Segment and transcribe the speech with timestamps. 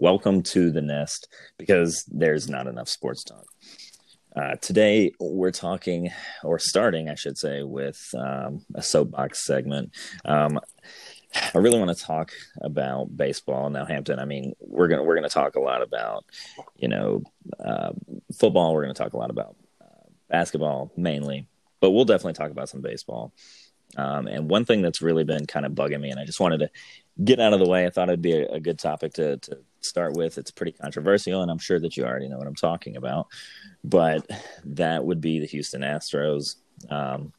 [0.00, 1.26] Welcome to the nest
[1.58, 3.46] because there's not enough sports talk.
[4.36, 6.12] Uh, today, we're talking,
[6.44, 9.90] or starting, I should say, with um, a soapbox segment.
[10.24, 10.60] Um,
[11.52, 12.30] I really want to talk
[12.60, 14.20] about baseball now, Hampton.
[14.20, 16.24] I mean, we're gonna we're gonna talk a lot about,
[16.76, 17.24] you know,
[17.58, 17.90] uh,
[18.38, 18.74] football.
[18.74, 21.48] We're gonna talk a lot about uh, basketball mainly,
[21.80, 23.32] but we'll definitely talk about some baseball.
[23.96, 26.58] Um, and one thing that's really been kind of bugging me, and I just wanted
[26.58, 26.70] to
[27.22, 27.86] get out of the way.
[27.86, 30.38] I thought it'd be a, a good topic to to start with.
[30.38, 33.28] It's pretty controversial, and I'm sure that you already know what I'm talking about.
[33.84, 34.28] But
[34.64, 36.56] that would be the Houston Astros.
[36.90, 37.32] Um,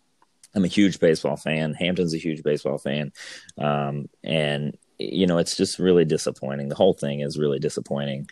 [0.56, 1.74] I'm a huge baseball fan.
[1.74, 3.12] Hampton's a huge baseball fan,
[3.58, 6.70] um, and you know it's just really disappointing.
[6.70, 8.28] The whole thing is really disappointing.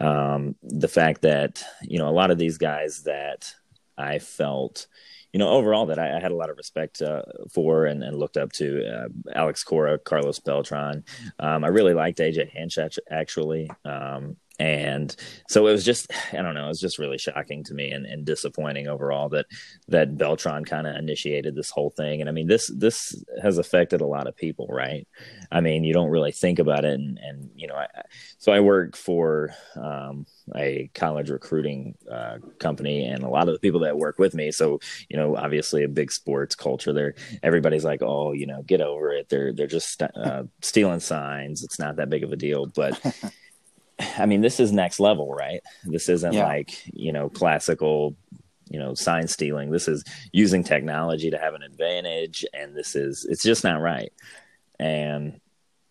[0.00, 3.54] Um, the fact that you know a lot of these guys that
[3.96, 4.86] I felt,
[5.32, 8.18] you know, overall that I, I had a lot of respect uh, for and, and,
[8.18, 11.04] looked up to uh, Alex Cora, Carlos Beltran.
[11.38, 12.78] Um, I really liked AJ Hinch
[13.10, 13.70] actually.
[13.84, 15.14] Um, and
[15.48, 18.06] so it was just i don't know it was just really shocking to me and,
[18.06, 19.46] and disappointing overall that
[19.88, 22.20] that beltran kind of initiated this whole thing.
[22.20, 25.06] And i mean this this has affected a lot of people right?
[25.50, 27.86] I mean you don't really think about it and, and you know I,
[28.38, 33.60] so i work for um, a college recruiting uh, company and a lot of the
[33.60, 34.50] people that work with me.
[34.52, 37.14] So you know obviously a big sports culture there.
[37.42, 39.28] Everybody's like oh you know get over it.
[39.28, 41.62] They're they're just uh, stealing signs.
[41.62, 42.66] It's not that big of a deal.
[42.66, 43.00] But
[43.98, 45.60] I mean, this is next level, right?
[45.84, 46.46] This isn't yeah.
[46.46, 48.16] like, you know, classical,
[48.68, 49.70] you know, sign stealing.
[49.70, 52.44] This is using technology to have an advantage.
[52.52, 54.12] And this is, it's just not right.
[54.78, 55.40] And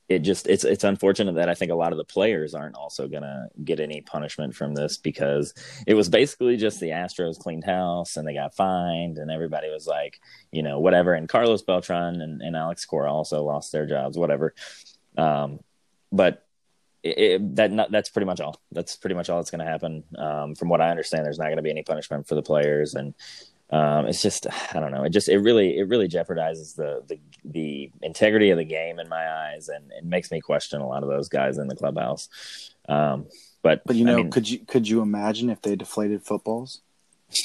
[0.08, 3.08] it just, it's, it's unfortunate that I think a lot of the players aren't also
[3.08, 5.56] going to get any punishment from this because
[5.88, 9.88] it was basically just the Astros cleaned house and they got fined and everybody was
[9.88, 10.20] like,
[10.52, 11.16] you know, whatever.
[11.16, 14.54] And Carlos Beltran and, and Alex Cora also lost their jobs, whatever.
[15.18, 15.60] Um,
[16.12, 16.45] but
[17.06, 18.60] it, that not, that's pretty much all.
[18.72, 20.04] That's pretty much all that's going to happen.
[20.18, 22.96] Um, from what I understand, there's not going to be any punishment for the players,
[22.96, 23.14] and
[23.70, 25.04] um, it's just I don't know.
[25.04, 29.08] It just it really it really jeopardizes the the the integrity of the game in
[29.08, 32.74] my eyes, and it makes me question a lot of those guys in the clubhouse.
[32.90, 33.28] Um,
[33.62, 36.82] but but you know, I mean, could you could you imagine if they deflated footballs?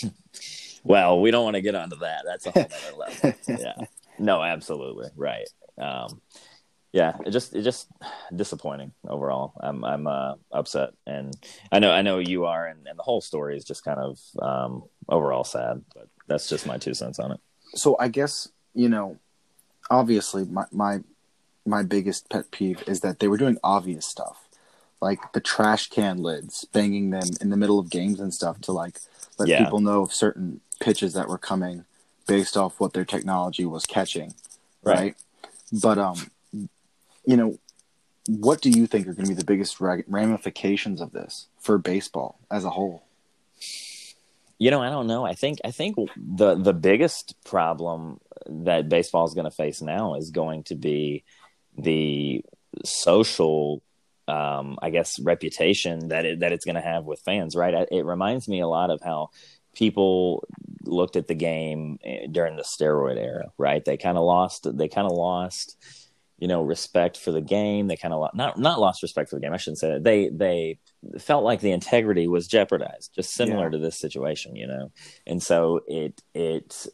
[0.84, 2.22] well, we don't want to get onto that.
[2.24, 3.38] That's a whole other level.
[3.48, 3.86] yeah.
[4.18, 5.48] No, absolutely right.
[5.78, 6.20] Um,
[6.92, 7.88] yeah, it just it just
[8.34, 9.52] disappointing overall.
[9.60, 11.36] I'm I'm uh, upset, and
[11.70, 14.18] I know I know you are, and, and the whole story is just kind of
[14.40, 15.82] um, overall sad.
[15.94, 17.40] But that's just my two cents on it.
[17.74, 19.18] So I guess you know,
[19.90, 21.00] obviously, my my
[21.66, 24.48] my biggest pet peeve is that they were doing obvious stuff,
[25.00, 28.72] like the trash can lids, banging them in the middle of games and stuff to
[28.72, 28.98] like
[29.38, 29.62] let yeah.
[29.62, 31.84] people know of certain pitches that were coming
[32.26, 34.34] based off what their technology was catching,
[34.82, 34.98] right?
[34.98, 35.14] right?
[35.72, 36.16] But um
[37.30, 37.56] you know,
[38.26, 42.40] what do you think are going to be the biggest ramifications of this for baseball
[42.50, 43.04] as a whole?
[44.58, 45.24] You know, I don't know.
[45.24, 50.16] I think I think the the biggest problem that baseball is going to face now
[50.16, 51.22] is going to be
[51.78, 52.44] the
[52.84, 53.80] social
[54.26, 57.86] um, I guess reputation that it, that it's going to have with fans, right?
[57.90, 59.30] It reminds me a lot of how
[59.72, 60.44] people
[60.84, 63.84] looked at the game eh, during the steroid era, right?
[63.84, 65.76] They kind of lost they kind of lost
[66.40, 67.86] you know respect for the game.
[67.86, 70.04] They kind of not not lost respect for the game i shouldn't say that.
[70.04, 70.78] They they
[71.18, 73.70] felt like the integrity was jeopardized just similar yeah.
[73.70, 74.90] to this situation you know?
[75.26, 76.86] And so it it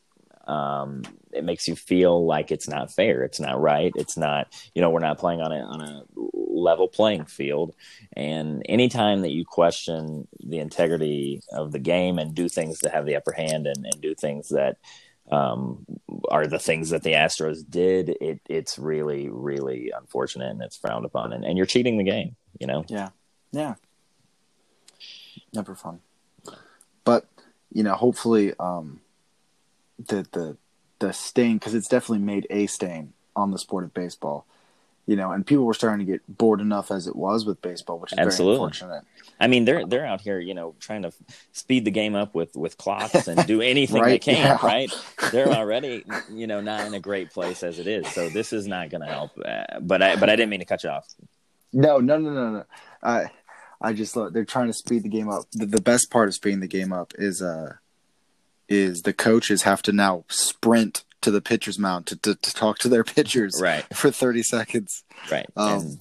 [0.47, 1.03] um
[1.33, 4.91] it makes you feel like it's not fair it's not right it's not you know
[4.91, 6.03] we're not playing on a on a
[6.57, 7.75] level playing field.
[8.17, 13.07] And anytime that you question the integrity of the game and do things to have
[13.07, 14.79] the upper hand and, and do things that
[15.31, 15.85] um,
[16.31, 18.17] are the things that the Astros did.
[18.21, 22.37] It it's really really unfortunate and it's frowned upon, and, and you're cheating the game.
[22.59, 22.85] You know.
[22.89, 23.11] Yeah.
[23.53, 23.75] Yeah.
[25.53, 26.01] Never fun.
[27.05, 27.27] But
[27.73, 29.01] you know, hopefully, um,
[29.99, 30.57] the the
[30.99, 34.47] the stain because it's definitely made a stain on the sport of baseball
[35.07, 37.99] you know, and people were starting to get bored enough as it was with baseball,
[37.99, 38.57] which is Absolutely.
[38.57, 39.05] very unfortunate.
[39.39, 41.13] I mean, they're they're out here, you know, trying to
[41.53, 44.09] speed the game up with with clocks and do anything right?
[44.09, 44.67] they can, yeah.
[44.67, 44.91] right?
[45.31, 48.07] They're already, you know, not in a great place as it is.
[48.09, 49.33] So this is not going to help.
[49.43, 51.07] Uh, but I but I didn't mean to cut you off.
[51.73, 52.65] No, no, no, no, no.
[53.03, 53.27] I
[53.81, 55.45] I just they're trying to speed the game up.
[55.53, 57.75] The, the best part of speeding the game up is uh
[58.69, 62.79] is the coaches have to now sprint to the pitcher's mound to, to, to talk
[62.79, 63.85] to their pitchers right.
[63.93, 65.03] for 30 seconds.
[65.29, 65.47] Right.
[65.57, 66.01] Um, and,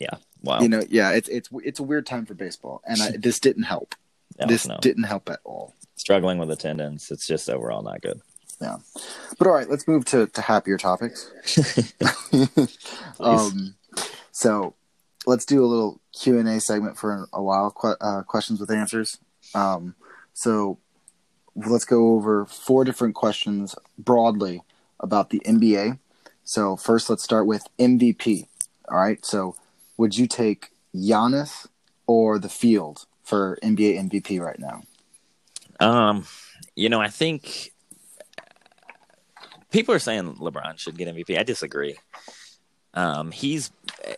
[0.00, 0.14] yeah.
[0.42, 0.60] Wow.
[0.60, 3.62] You know, yeah, it's it's it's a weird time for baseball, and I, this didn't
[3.62, 3.94] help.
[4.40, 4.76] No, this no.
[4.80, 5.74] didn't help at all.
[5.94, 7.12] Struggling with attendance.
[7.12, 8.20] It's just overall not good.
[8.60, 8.78] Yeah.
[9.38, 11.30] But all right, let's move to, to happier topics.
[13.20, 13.76] um,
[14.32, 14.74] so
[15.26, 17.70] let's do a little Q and A segment for a while.
[17.70, 19.18] Qu- uh, questions with answers.
[19.54, 19.94] Um,
[20.32, 20.78] so
[21.54, 24.62] let's go over four different questions broadly
[25.00, 25.98] about the NBA.
[26.44, 28.46] So first, let's start with MVP.
[28.88, 29.24] All right.
[29.24, 29.56] So
[29.96, 31.66] would you take Giannis
[32.06, 34.82] or the field for NBA MVP right now?
[35.80, 36.26] Um,
[36.74, 37.72] you know, I think
[39.70, 41.38] people are saying LeBron should get MVP.
[41.38, 41.96] I disagree.
[42.94, 43.70] Um, he's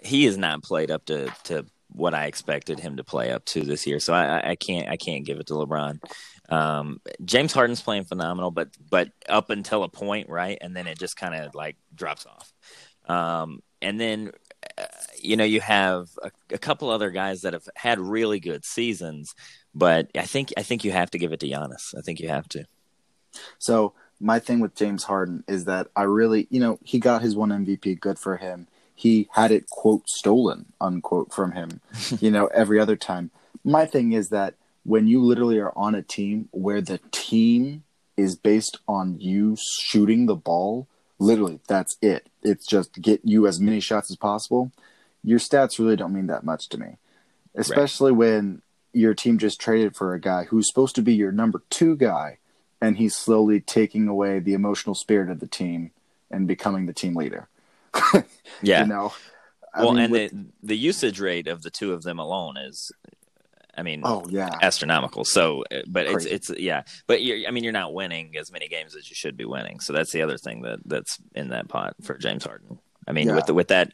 [0.02, 3.62] he has not played up to to what I expected him to play up to
[3.62, 6.00] this year, so I, I can't I can't give it to LeBron.
[6.48, 10.98] Um, James Harden's playing phenomenal, but but up until a point, right, and then it
[10.98, 12.52] just kind of like drops off.
[13.06, 14.32] Um, and then
[14.76, 14.84] uh,
[15.20, 19.34] you know you have a, a couple other guys that have had really good seasons,
[19.75, 21.96] but I think I think you have to give it to Giannis.
[21.96, 22.64] I think you have to.
[23.58, 27.36] So my thing with James Harden is that I really, you know, he got his
[27.36, 28.69] one MVP, good for him.
[28.94, 31.81] He had it quote stolen unquote from him,
[32.20, 33.31] you know, every other time.
[33.64, 34.55] My thing is that
[34.85, 37.85] when you literally are on a team where the team
[38.17, 40.87] is based on you shooting the ball,
[41.19, 42.29] literally that's it.
[42.43, 44.70] It's just get you as many shots as possible.
[45.23, 46.99] Your stats really don't mean that much to me.
[47.55, 48.19] Especially right.
[48.19, 48.62] when
[48.93, 52.38] your team just traded for a guy who's supposed to be your number 2 guy
[52.81, 55.91] and he's slowly taking away the emotional spirit of the team
[56.31, 57.49] and becoming the team leader.
[58.62, 58.82] yeah.
[58.82, 59.12] You know.
[59.73, 60.31] I well, mean, and with...
[60.31, 62.93] the the usage rate of the two of them alone is
[63.76, 65.25] I mean, oh yeah, astronomical.
[65.25, 66.31] So, uh, but Crazy.
[66.31, 69.17] it's it's yeah, but you're I mean, you're not winning as many games as you
[69.17, 69.81] should be winning.
[69.81, 72.79] So that's the other thing that that's in that pot for James Harden.
[73.06, 73.35] I mean, yeah.
[73.35, 73.93] with the, with that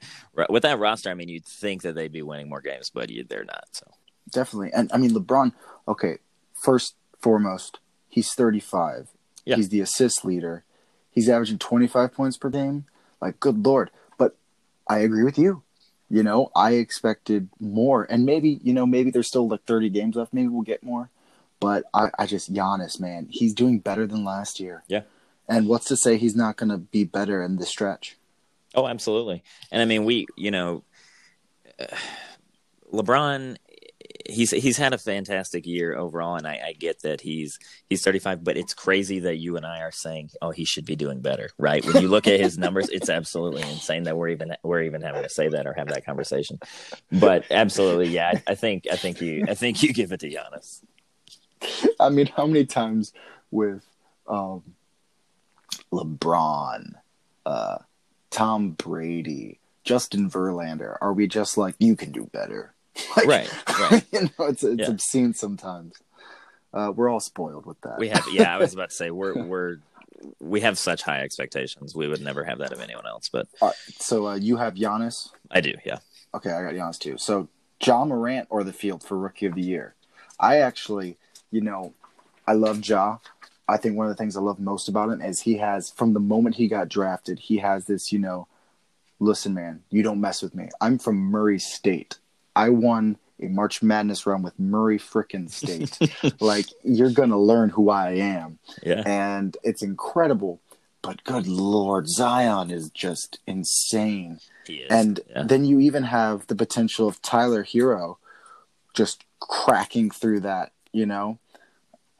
[0.48, 3.24] with that roster, I mean, you'd think that they'd be winning more games, but you,
[3.24, 3.64] they're not.
[3.72, 3.86] So
[4.30, 5.52] definitely, and I mean, LeBron.
[5.88, 6.18] Okay,
[6.62, 9.08] first foremost, he's 35.
[9.44, 9.56] Yeah.
[9.56, 10.64] He's the assist leader.
[11.10, 12.84] He's averaging 25 points per game.
[13.20, 13.90] Like, good lord.
[14.18, 14.36] But
[14.88, 15.62] I agree with you.
[16.08, 18.04] You know, I expected more.
[18.04, 20.34] And maybe, you know, maybe there's still like 30 games left.
[20.34, 21.10] Maybe we'll get more.
[21.60, 24.82] But I, I just, Giannis, man, he's doing better than last year.
[24.88, 25.02] Yeah.
[25.48, 28.16] And what's to say he's not going to be better in the stretch?
[28.74, 29.42] Oh, absolutely.
[29.70, 30.84] And I mean, we, you know,
[31.78, 31.86] uh,
[32.92, 33.56] LeBron
[34.28, 37.58] he's he's had a fantastic year overall, and I, I, get that he's
[37.88, 40.96] he's 35, but it's crazy that you and I are saying, oh, he should be
[40.96, 41.84] doing better, right?
[41.84, 45.22] When you look at his numbers, it's absolutely insane that we're even we're even having
[45.22, 46.58] to say that or have that conversation.
[47.12, 50.30] But absolutely, yeah, I, I think I think you I think you give it to
[50.30, 50.82] Giannis.
[51.98, 53.12] I mean, how many times
[53.50, 53.84] with
[54.26, 54.62] um,
[55.92, 56.94] LeBron,
[57.44, 57.78] uh,
[58.30, 62.74] Tom Brady, Justin Verlander are we just like you can do better?
[63.16, 63.50] Like, right,
[63.90, 64.06] right.
[64.12, 64.88] you know, it's it's yeah.
[64.88, 65.94] obscene sometimes.
[66.72, 67.98] Uh, we're all spoiled with that.
[67.98, 68.54] We have, yeah.
[68.54, 69.78] I was about to say we're we're
[70.38, 71.94] we have such high expectations.
[71.94, 73.28] We would never have that of anyone else.
[73.28, 75.30] But uh, so uh, you have Giannis.
[75.50, 75.98] I do, yeah.
[76.34, 77.18] Okay, I got Giannis too.
[77.18, 77.48] So
[77.82, 79.94] Ja Morant or the field for Rookie of the Year.
[80.38, 81.16] I actually,
[81.50, 81.94] you know,
[82.46, 83.18] I love Ja.
[83.68, 86.12] I think one of the things I love most about him is he has, from
[86.12, 88.48] the moment he got drafted, he has this, you know,
[89.20, 90.70] listen, man, you don't mess with me.
[90.80, 92.18] I'm from Murray State.
[92.60, 95.98] I won a March Madness run with Murray frickin' State.
[96.40, 98.58] like you're gonna learn who I am.
[98.82, 99.02] Yeah.
[99.06, 100.60] And it's incredible.
[101.02, 104.40] But good lord, Zion is just insane.
[104.66, 104.90] He is.
[104.90, 105.44] And yeah.
[105.44, 108.18] then you even have the potential of Tyler Herro
[108.92, 111.38] just cracking through that, you know?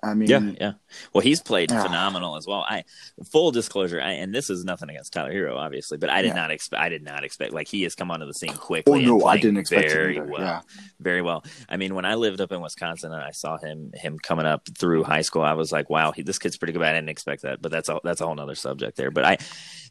[0.02, 0.73] I mean, yeah, yeah.
[1.12, 2.64] Well, he's played phenomenal as well.
[2.66, 2.85] I
[3.30, 6.35] full disclosure, I, and this is nothing against Tyler Herro, obviously, but I did yeah.
[6.35, 6.83] not expect.
[6.83, 9.04] I did not expect like he has come onto the scene quickly.
[9.04, 10.61] Oh no, I didn't expect very well, yeah.
[11.00, 11.45] very well.
[11.69, 14.69] I mean, when I lived up in Wisconsin and I saw him him coming up
[14.78, 16.83] through high school, I was like, wow, he, this kid's pretty good.
[16.83, 19.11] I didn't expect that, but that's a that's a whole other subject there.
[19.11, 19.38] But I,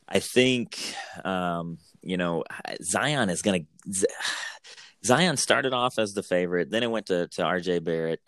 [0.07, 0.79] I think,
[1.23, 2.43] um, you know,
[2.81, 4.07] Zion is going to.
[5.05, 7.79] Zion started off as the favorite, then it went to to R.J.
[7.79, 8.19] Barrett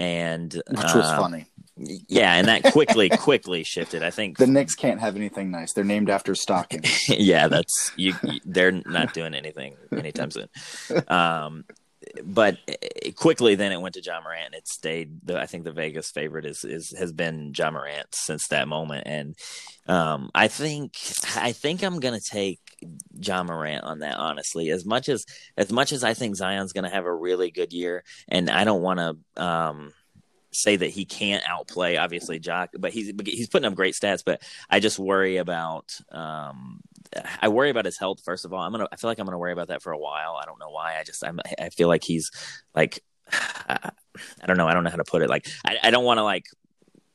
[0.00, 1.44] and which was uh, funny.
[1.76, 4.02] Yeah, and that quickly, quickly shifted.
[4.02, 5.72] I think the Knicks can't have anything nice.
[5.72, 7.08] They're named after stockings.
[7.08, 10.48] yeah, that's you, you, They're not doing anything anytime soon.
[11.08, 11.64] Um,
[12.24, 12.58] but
[13.16, 14.54] quickly, then it went to Ja Morant.
[14.54, 15.20] It stayed.
[15.22, 19.06] The, I think the Vegas favorite is is has been Ja Morant since that moment,
[19.06, 19.34] and
[19.86, 20.94] um, I think
[21.36, 22.60] I think I'm gonna take
[23.20, 24.16] Ja Morant on that.
[24.16, 25.24] Honestly, as much as
[25.56, 28.82] as much as I think Zion's gonna have a really good year, and I don't
[28.82, 29.42] want to.
[29.42, 29.92] Um,
[30.52, 34.22] say that he can't outplay obviously Jock, but he's he's putting up great stats.
[34.24, 36.80] But I just worry about um,
[37.40, 38.20] I worry about his health.
[38.24, 39.98] First of all, I'm gonna I feel like I'm gonna worry about that for a
[39.98, 40.38] while.
[40.40, 40.98] I don't know why.
[40.98, 42.30] I just I'm, I feel like he's
[42.74, 43.02] like
[43.32, 43.90] I,
[44.42, 44.66] I don't know.
[44.66, 45.30] I don't know how to put it.
[45.30, 46.46] Like I, I don't want to like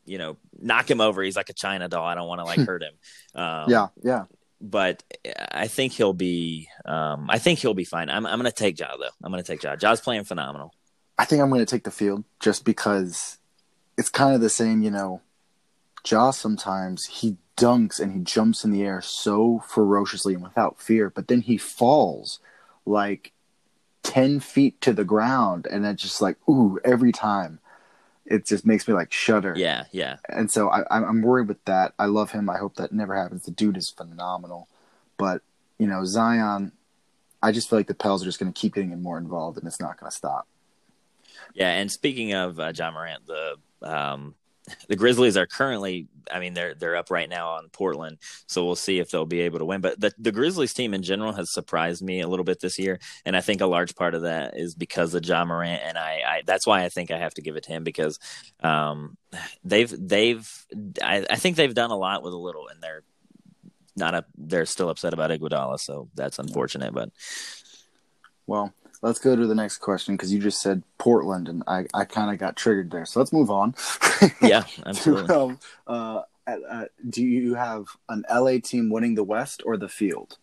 [0.06, 1.22] you know knock him over.
[1.24, 2.06] He's like a China doll.
[2.06, 2.94] I don't want to like hurt him.
[3.34, 4.26] Um, yeah, yeah.
[4.62, 5.04] but
[5.52, 6.70] I think he'll be.
[6.86, 8.10] Um, I think he'll be fine.
[8.10, 8.26] I'm.
[8.26, 9.10] I'm to take Ja though.
[9.24, 9.76] I'm to take Ja.
[9.76, 10.74] Ja's playing phenomenal.
[11.18, 13.38] I think I'm going to take the field just because
[13.98, 14.82] it's kind of the same.
[14.82, 15.22] You know,
[16.10, 21.10] Ja sometimes he dunks and he jumps in the air so ferociously and without fear,
[21.10, 22.40] but then he falls
[22.86, 23.32] like
[24.04, 27.60] ten feet to the ground, and it's just like ooh every time.
[28.28, 29.54] It just makes me like shudder.
[29.56, 30.18] Yeah, yeah.
[30.30, 31.94] and so I, I'm I'm worried with that.
[32.00, 32.50] I love him.
[32.50, 33.44] I hope that never happens.
[33.44, 34.68] The dude is phenomenal,
[35.18, 35.44] but
[35.78, 36.72] you know Zion,
[37.44, 39.60] I just feel like the Pels are just going to keep getting him more involved,
[39.60, 40.48] and it's not going to stop.
[41.54, 44.36] Yeah, and speaking of uh, Ja Morant, the um,
[44.88, 48.76] the Grizzlies are currently, I mean, they're they're up right now on Portland, so we'll
[48.76, 49.82] see if they'll be able to win.
[49.82, 53.00] But the the Grizzlies team in general has surprised me a little bit this year,
[53.26, 56.22] and I think a large part of that is because of Ja Morant, and I,
[56.26, 58.20] I that's why I think I have to give it to him because
[58.62, 59.18] um,
[59.64, 60.66] they've they've
[61.02, 63.04] I, I think they've done a lot with a little, and they're
[63.96, 67.10] not up, they're still upset about Iguodala, so that's unfortunate, but.
[68.48, 68.76] Well,
[69.06, 72.32] let's go to the next question because you just said Portland, and I, I kind
[72.32, 73.06] of got triggered there.
[73.06, 73.76] So let's move on.
[74.42, 75.36] Yeah, To, absolutely.
[75.36, 80.38] um, uh, uh, do you have an LA team winning the West or the field?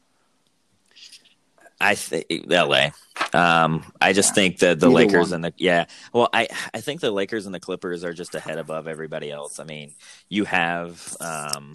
[1.81, 2.91] I think LA.
[3.33, 5.37] Um, I just think that the Either Lakers one.
[5.37, 5.87] and the yeah.
[6.13, 9.59] Well, I I think the Lakers and the Clippers are just ahead above everybody else.
[9.59, 9.95] I mean,
[10.29, 11.73] you have um,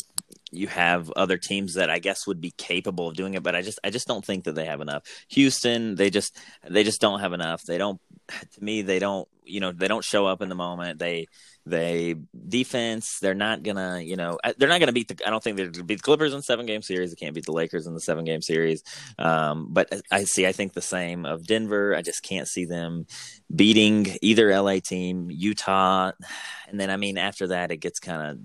[0.52, 3.62] you have other teams that I guess would be capable of doing it, but I
[3.62, 5.04] just I just don't think that they have enough.
[5.30, 6.38] Houston, they just
[6.68, 7.64] they just don't have enough.
[7.64, 8.00] They don't
[8.30, 11.00] to me they don't you know they don't show up in the moment.
[11.00, 11.28] They
[11.66, 12.16] they
[12.48, 15.70] defense they're not gonna you know they're not gonna beat the I don't think they're
[15.70, 17.10] gonna beat the Clippers in seven game series.
[17.10, 18.84] They can't beat the Lakers in the seven game series.
[19.20, 21.96] Um, but I see I think the same of Denver.
[21.96, 23.06] I just can't see them
[23.54, 26.12] beating either LA team, Utah,
[26.70, 28.40] and then I mean after that it gets kind of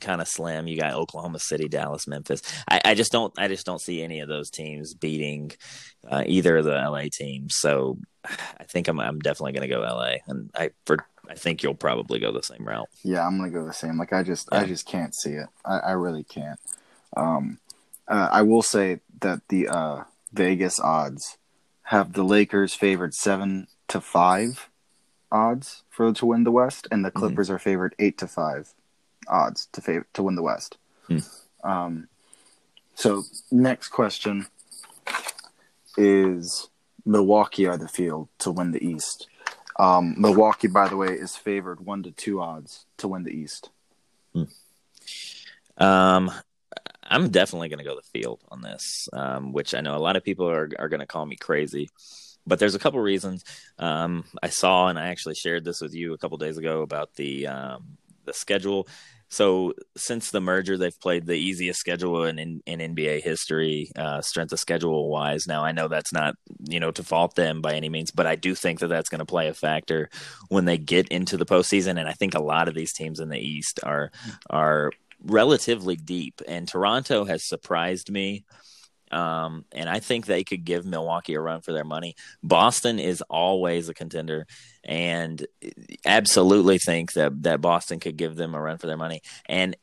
[0.00, 0.66] kind of slim.
[0.68, 2.42] You got Oklahoma City, Dallas, Memphis.
[2.70, 5.52] I, I just don't I just don't see any of those teams beating
[6.08, 7.54] uh, either of the LA teams.
[7.58, 11.62] So I think I'm I'm definitely going to go LA, and I for I think
[11.62, 12.88] you'll probably go the same route.
[13.02, 13.98] Yeah, I'm gonna go the same.
[13.98, 15.46] Like I just I just can't see it.
[15.64, 16.58] I, I really can't.
[17.16, 17.58] Um,
[18.06, 21.36] uh, I will say that the uh, Vegas odds
[21.84, 24.68] have the Lakers favored seven to five
[25.30, 27.14] odds for to win the West, and the Mhm.
[27.14, 28.72] Clippers are favored eight to five
[29.28, 30.76] odds to favor to win the West.
[31.06, 31.18] Hmm.
[31.62, 32.08] Um,
[32.94, 34.46] so next question
[35.96, 36.68] is
[37.04, 39.28] Milwaukee are the field to win the East.
[39.78, 43.70] Um, Milwaukee, by the way, is favored one to two odds to win the East.
[45.78, 46.30] Um,
[47.02, 50.16] I'm definitely going to go the field on this, um, which I know a lot
[50.16, 51.88] of people are are going to call me crazy,
[52.46, 53.44] but there's a couple reasons.
[53.78, 57.14] Um, I saw and I actually shared this with you a couple days ago about
[57.14, 58.88] the um, the schedule.
[59.30, 64.22] So since the merger, they've played the easiest schedule in in, in NBA history, uh,
[64.22, 65.46] strength of schedule wise.
[65.46, 66.34] Now I know that's not
[66.68, 69.20] you know to fault them by any means, but I do think that that's going
[69.20, 70.08] to play a factor
[70.48, 71.98] when they get into the postseason.
[71.98, 74.10] And I think a lot of these teams in the East are
[74.48, 74.92] are
[75.22, 78.44] relatively deep, and Toronto has surprised me.
[79.10, 82.14] Um, and I think they could give Milwaukee a run for their money.
[82.42, 84.46] Boston is always a contender,
[84.84, 85.46] and
[86.04, 89.22] absolutely think that that Boston could give them a run for their money.
[89.46, 89.76] And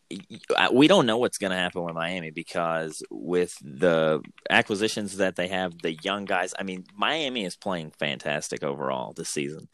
[0.72, 5.48] we don't know what's going to happen with Miami because with the acquisitions that they
[5.50, 6.54] have, the young guys.
[6.58, 9.68] I mean, Miami is playing fantastic overall this season.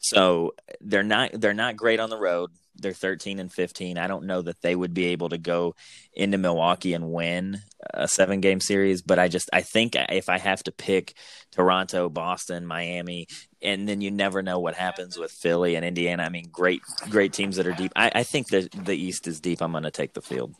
[0.00, 2.50] So they're not they're not great on the road.
[2.80, 3.98] They're 13 and 15.
[3.98, 5.74] I don't know that they would be able to go
[6.12, 7.60] into Milwaukee and win
[7.92, 11.14] a seven game series, but I just I think if I have to pick
[11.50, 13.26] Toronto, Boston, Miami,
[13.60, 16.22] and then you never know what happens with Philly and Indiana.
[16.22, 17.92] I mean, great great teams that are deep.
[17.96, 19.60] I, I think that the East is deep.
[19.60, 20.54] I'm going to take the field.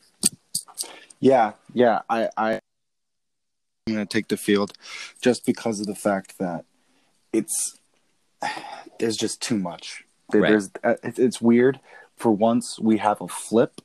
[1.21, 2.01] Yeah, yeah.
[2.09, 2.61] I, I
[3.87, 4.73] I'm going to take the field
[5.23, 6.65] just because of the fact that
[7.33, 7.78] it's
[8.99, 10.05] there's just too much.
[10.33, 10.49] Right.
[10.51, 11.81] There's uh, it's weird.
[12.17, 13.81] For once, we have a flip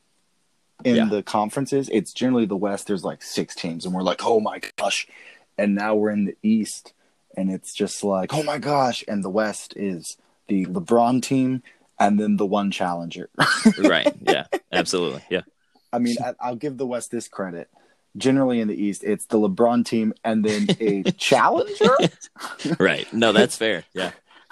[0.84, 1.06] in Yeah.
[1.06, 1.90] the conferences.
[1.92, 2.88] It's generally the West.
[2.88, 5.08] There's like six teams, and we're like, oh my gosh.
[5.58, 6.94] And now we're in the East,
[7.38, 9.04] and it's just like, oh my gosh.
[9.08, 10.18] And the West is
[10.48, 11.62] the LeBron team,
[12.00, 13.30] and then the one challenger.
[13.80, 14.12] right?
[14.22, 15.22] Yeah, absolutely.
[15.30, 15.42] Yeah,
[15.94, 17.70] I mean, I, I'll give the West this credit.
[18.18, 21.96] Generally in the East, it's the LeBron team and then a challenger.
[22.80, 23.12] right.
[23.14, 23.86] No, that's fair.
[23.94, 24.12] Yeah,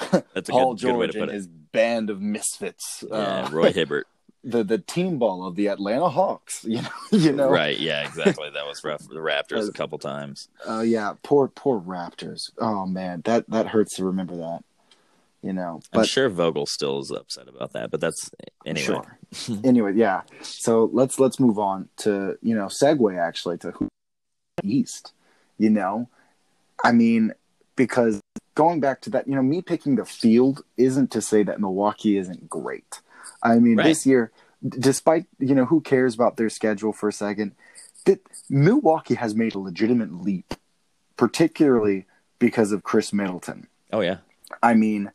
[0.33, 1.33] that's a Paul good, good way George to and it.
[1.35, 3.03] his band of misfits.
[3.07, 4.07] Yeah, Uh, Roy Hibbert.
[4.43, 6.63] the the team ball of the Atlanta Hawks.
[6.67, 7.49] You know, you know.
[7.49, 7.77] Right.
[7.79, 8.49] Yeah, exactly.
[8.53, 10.49] That was rough for the Raptors a couple times.
[10.67, 12.51] Uh, yeah, poor poor Raptors.
[12.57, 14.63] Oh man, that that hurts to remember that.
[15.43, 18.29] You know, I'm sure Vogel still is upset about that, but that's
[18.63, 18.85] anyway.
[19.31, 19.57] Sure.
[19.63, 20.21] anyway, yeah.
[20.43, 23.87] So let's let's move on to you know segue actually to who
[24.63, 25.13] East.
[25.57, 26.09] You know,
[26.83, 27.33] I mean,
[27.75, 28.21] because
[28.55, 32.17] going back to that, you know, me picking the field isn't to say that Milwaukee
[32.17, 32.99] isn't great.
[33.43, 33.85] I mean, Right.
[33.85, 34.31] this year,
[34.67, 37.53] despite you know, who cares about their schedule for a second?
[38.05, 40.53] That Milwaukee has made a legitimate leap,
[41.17, 42.05] particularly
[42.39, 43.67] because of Khris Middleton.
[43.93, 44.17] Oh yeah.
[44.61, 45.11] I mean,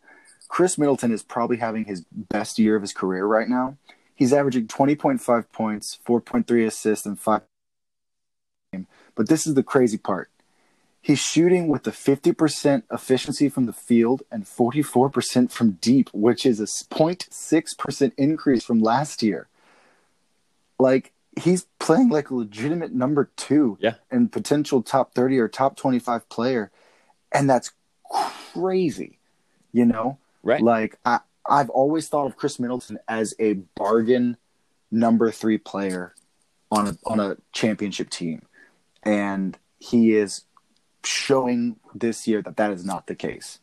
[0.49, 3.77] Khris Middleton is probably having his best year of his career right now.
[4.15, 7.43] He's averaging 20.5 points, 4.3 assists, and 5.
[9.15, 10.31] But this is the crazy part.
[11.07, 16.59] He's shooting with a 50% efficiency from the field and 44% from deep, which is
[16.59, 19.47] a 0.6% increase from last year.
[20.81, 23.95] Like, he's playing like a legitimate number two Yeah.
[24.11, 26.73] and potential top 30 or top 25 player.
[27.31, 27.71] And that's
[28.53, 29.19] crazy,
[29.73, 30.19] you know?
[30.43, 30.61] Right.
[30.61, 34.39] Like I, I've always thought of Khris Middleton as a bargain
[34.91, 36.17] number three player
[36.73, 38.43] on a on a championship team,
[39.05, 40.43] and he is
[41.07, 43.59] showing this year that that is not the case.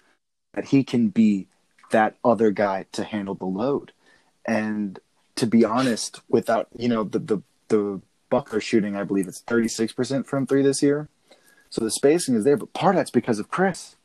[0.54, 1.48] That he can be
[1.92, 3.92] that other guy to handle the load,
[4.46, 5.00] and
[5.36, 9.68] to be honest, without you know the the the Buckler shooting, I believe it's thirty
[9.68, 11.10] six percent from three this year,
[11.70, 12.58] so the spacing is there.
[12.58, 13.96] But part of that's because of Khris.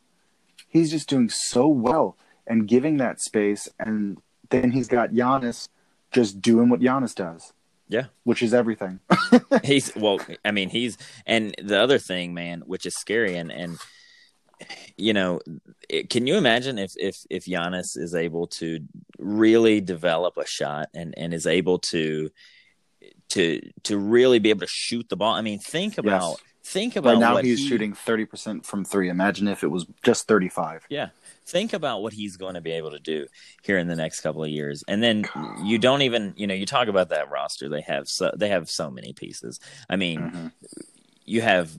[0.70, 2.16] He's just doing so well
[2.46, 4.18] and giving that space, and
[4.50, 5.68] then he's got Giannis
[6.10, 7.52] just doing what Giannis does,
[7.88, 8.06] Yeah.
[8.24, 9.00] which is everything.
[9.64, 13.78] he's well i mean he's and the other thing man which is scary and and
[14.96, 15.40] you know
[15.88, 18.80] it, can you imagine if if if Giannis is able to
[19.18, 22.30] really develop a shot and and is able to
[23.30, 27.12] to to really be able to shoot the ball i mean think about think about
[27.14, 29.08] right now what he's he- shooting thirty percent from three.
[29.08, 30.84] Imagine if it was just thirty five.
[30.88, 31.08] Yeah.
[31.48, 33.26] Think about what he's going to be able to do
[33.62, 34.84] here in the next couple of years.
[34.86, 35.24] And then
[35.64, 37.68] you don't even, you know, you talk about that roster.
[37.68, 39.58] They have so they have so many pieces.
[39.88, 40.52] I mean, Mhm.
[41.24, 41.70] you have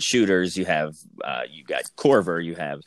[0.00, 2.80] shooters, you have uh you got Korver, you have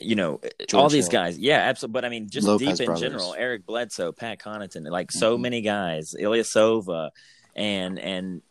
[0.00, 0.40] you know
[0.74, 1.12] all these Hill.
[1.22, 1.38] guys.
[1.38, 1.92] Yeah, absolutely.
[1.92, 3.00] But I mean, just Lopez deep in brothers.
[3.02, 5.40] general, Eric Bledsoe, Pat Connaughton, like so Mhm.
[5.42, 7.10] many guys, Ilyasova,
[7.56, 8.42] and and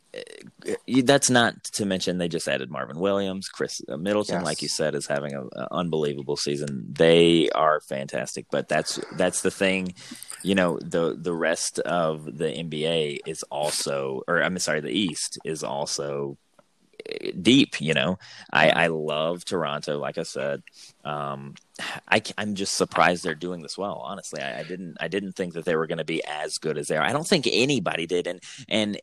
[1.03, 4.45] that's not to mention they just added Marvin Williams, Khris uh, Middleton, Yes.
[4.45, 6.85] like you said, is having an unbelievable season.
[6.91, 9.93] They are fantastic, but that's that's the thing.
[10.43, 15.37] You know, the the rest of the NBA is also, or I'm sorry, the East
[15.45, 16.48] is also uh,
[17.41, 17.79] deep.
[17.81, 18.19] You know,
[18.51, 19.97] I I love Toronto.
[19.97, 20.63] Like I said,
[21.03, 21.55] um,
[22.07, 24.01] I am just surprised they're doing this well.
[24.03, 26.77] Honestly, I, I didn't I didn't think that they were going to be as good
[26.77, 27.03] as they are.
[27.03, 28.99] I don't think anybody did, and and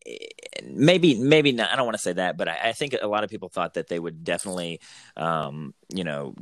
[0.64, 1.72] maybe maybe not.
[1.72, 3.74] I don't want to say that, but I, I think a lot of people thought
[3.74, 4.80] that they would definitely,
[5.16, 6.34] um, you know.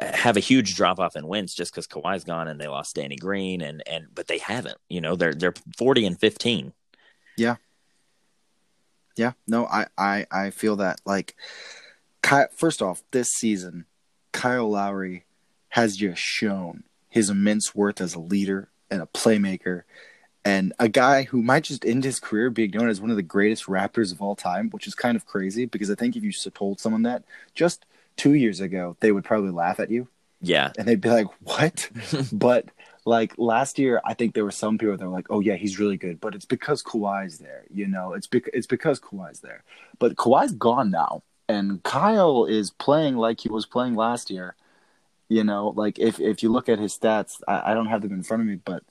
[0.00, 3.16] Have a huge drop off in wins just because Kawhi's gone and they lost Danny
[3.16, 4.78] Green and and but they haven't.
[4.88, 6.72] You know they're they're forty and fifteen.
[7.36, 7.56] Yeah,
[9.46, 11.00] no, I, I, I feel that.
[11.04, 11.34] Like,
[12.22, 13.86] Ky- first off, this season,
[14.32, 15.24] Kyle Lowry
[15.70, 19.82] has just shown his immense worth as a leader and a playmaker,
[20.44, 23.22] and a guy who might just end his career being known as one of the
[23.22, 26.32] greatest Raptors of all time, which is kind of crazy because I think if you
[26.32, 27.84] told someone that just
[28.16, 30.08] two years ago, they would probably laugh at you
[30.40, 31.90] Yeah, and they'd be like, "What?"
[32.32, 32.66] but
[33.08, 35.78] like last year, I think there were some people that were like, "Oh yeah, he's
[35.78, 37.64] really good," but it's because Kawhi's there.
[37.72, 39.62] You know, it's bec- it's because Kawhi's there.
[39.98, 44.54] But Kawhi's gone now, and Kyle is playing like he was playing last year.
[45.28, 48.12] You know, like if if you look at his stats, I, I don't have them
[48.12, 48.82] in front of me, but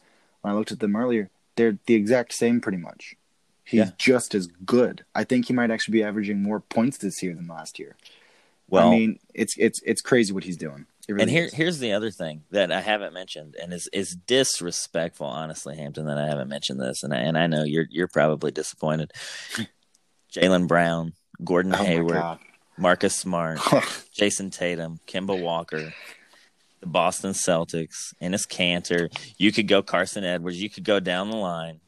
[0.41, 3.15] when I looked at them earlier, they're the exact same pretty much.
[3.65, 3.91] He's Yeah.
[3.97, 5.03] just as good.
[5.13, 7.95] I think he might actually be averaging more points this year than last year.
[8.69, 10.85] well, I mean, it's it's it's crazy what he's doing.
[11.09, 11.53] Really and here is.
[11.53, 16.17] here's the other thing that I haven't mentioned, and is is disrespectful, honestly, Hampton, that
[16.17, 19.11] I haven't mentioned this, and I, and I know you're you're probably disappointed.
[20.33, 22.39] Jaylen Brown, Gordon oh Hayward.
[22.77, 23.57] Marcus Smart,
[24.13, 25.93] Jayson Tatum, Kemba Walker,
[26.79, 29.09] the Boston Celtics, Enes Kanter.
[29.37, 30.61] You could go Carsen Edwards.
[30.61, 31.79] You could go down the line.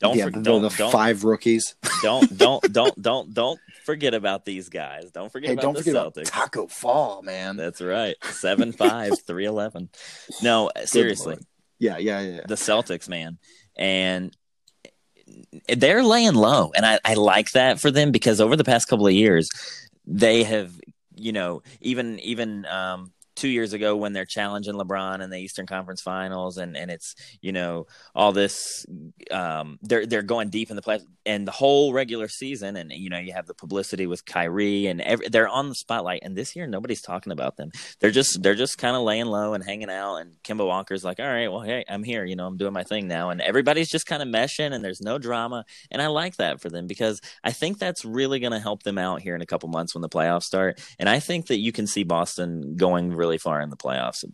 [0.00, 1.74] Don't yeah, for, the, don't, the don't, five rookies.
[2.02, 5.10] don't don't don't don't don't forget about these guys.
[5.10, 6.28] Don't forget Hey, about don't the forget Celtics.
[6.28, 7.56] about Tacko Fall, man.
[7.56, 8.16] That's right.
[8.30, 9.88] Seven five, three eleven.
[10.42, 11.34] No, seriously.
[11.34, 11.44] Lord.
[11.80, 12.40] Yeah, yeah, yeah.
[12.46, 13.38] The Celtics, man.
[13.76, 14.36] And
[15.68, 16.72] they're laying low.
[16.74, 19.50] And I, I like that for them because over the past couple of years,
[20.06, 20.72] they have,
[21.14, 25.66] you know, even even um two years ago when they're challenging LeBron in the Eastern
[25.66, 28.84] Conference Finals, and and it's you know all this.
[29.30, 33.08] Um, they're they're going deep in the play, and the whole regular season, and you
[33.08, 36.22] know you have the publicity with Kyrie, and every, they're on the spotlight.
[36.22, 37.70] And this year, nobody's talking about them.
[38.00, 40.16] They're just they're just kind of laying low and hanging out.
[40.16, 42.24] And Kemba Walker's like, all right, well, hey, I'm here.
[42.24, 45.00] You know, I'm doing my thing now, and everybody's just kind of meshing, and there's
[45.00, 48.58] no drama, and I like that for them because I think that's really going to
[48.58, 50.80] help them out here in a couple months when the playoffs start.
[50.98, 54.24] And I think that you can see Boston going really far in the playoffs.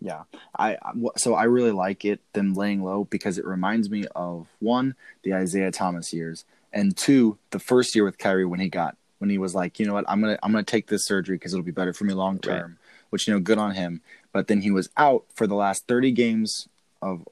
[0.00, 0.22] Yeah,
[0.58, 0.78] I
[1.16, 5.34] so I really like it them laying low because it reminds me of one the
[5.34, 9.38] Isaiah Thomas years and two the first year with Kyrie when he got when he
[9.38, 11.70] was like you know what I'm gonna I'm gonna take this surgery because it'll be
[11.70, 12.78] better for me long term, right.
[13.10, 14.02] which you know good on him.
[14.32, 16.68] But then he was out for the last 30 games
[17.00, 17.26] of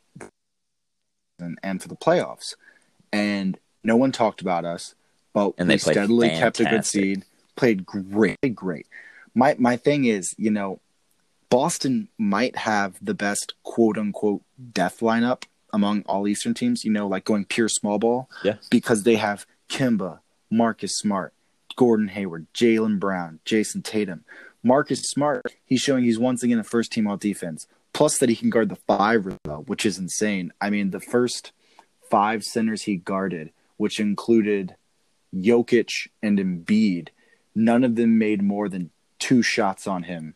[1.38, 2.54] and, and for the playoffs,
[3.12, 4.94] and no one talked about us,
[5.34, 6.66] but and they steadily fantastic.
[6.66, 7.24] kept a good seed,
[7.56, 8.86] played great, great.
[9.34, 10.80] My my thing is, you know,
[11.48, 14.42] Boston might have the best quote unquote
[14.72, 18.28] death lineup among all Eastern teams, you know, like going pure small ball.
[18.44, 18.56] Yeah.
[18.70, 21.32] Because they have Kemba, Marcus Smart,
[21.76, 24.24] Gordon Hayward, Jaylen Brown, Jayson Tatum.
[24.62, 27.66] Marcus Smart, he's showing he's once again a first team all defense.
[27.92, 30.52] Plus that he can guard the five, which is insane.
[30.60, 31.52] I mean, the first
[32.10, 33.50] five centers he guarded
[33.82, 34.76] which included
[35.34, 37.08] Jokic and Embiid,
[37.52, 38.90] none of them made more than
[39.22, 40.34] two shots on him.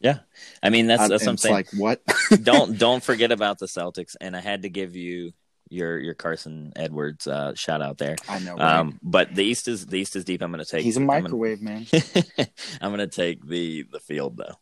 [0.00, 0.18] Yeah,
[0.62, 1.50] I mean that's that's something.
[1.50, 2.02] Like what?
[2.42, 5.32] don't don't forget about the Celtics, and I had to give you
[5.70, 8.16] your your Carsen Edwards uh, shout out there.
[8.28, 8.54] I know.
[8.54, 8.78] Right?
[8.78, 10.42] Um, but the East is the East is deep.
[10.42, 10.84] I'm going to take.
[10.84, 12.46] He's a microwave gonna, man.
[12.80, 14.54] I'm going to take the the field though.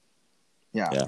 [0.72, 0.88] Yeah.
[0.92, 1.06] Yeah.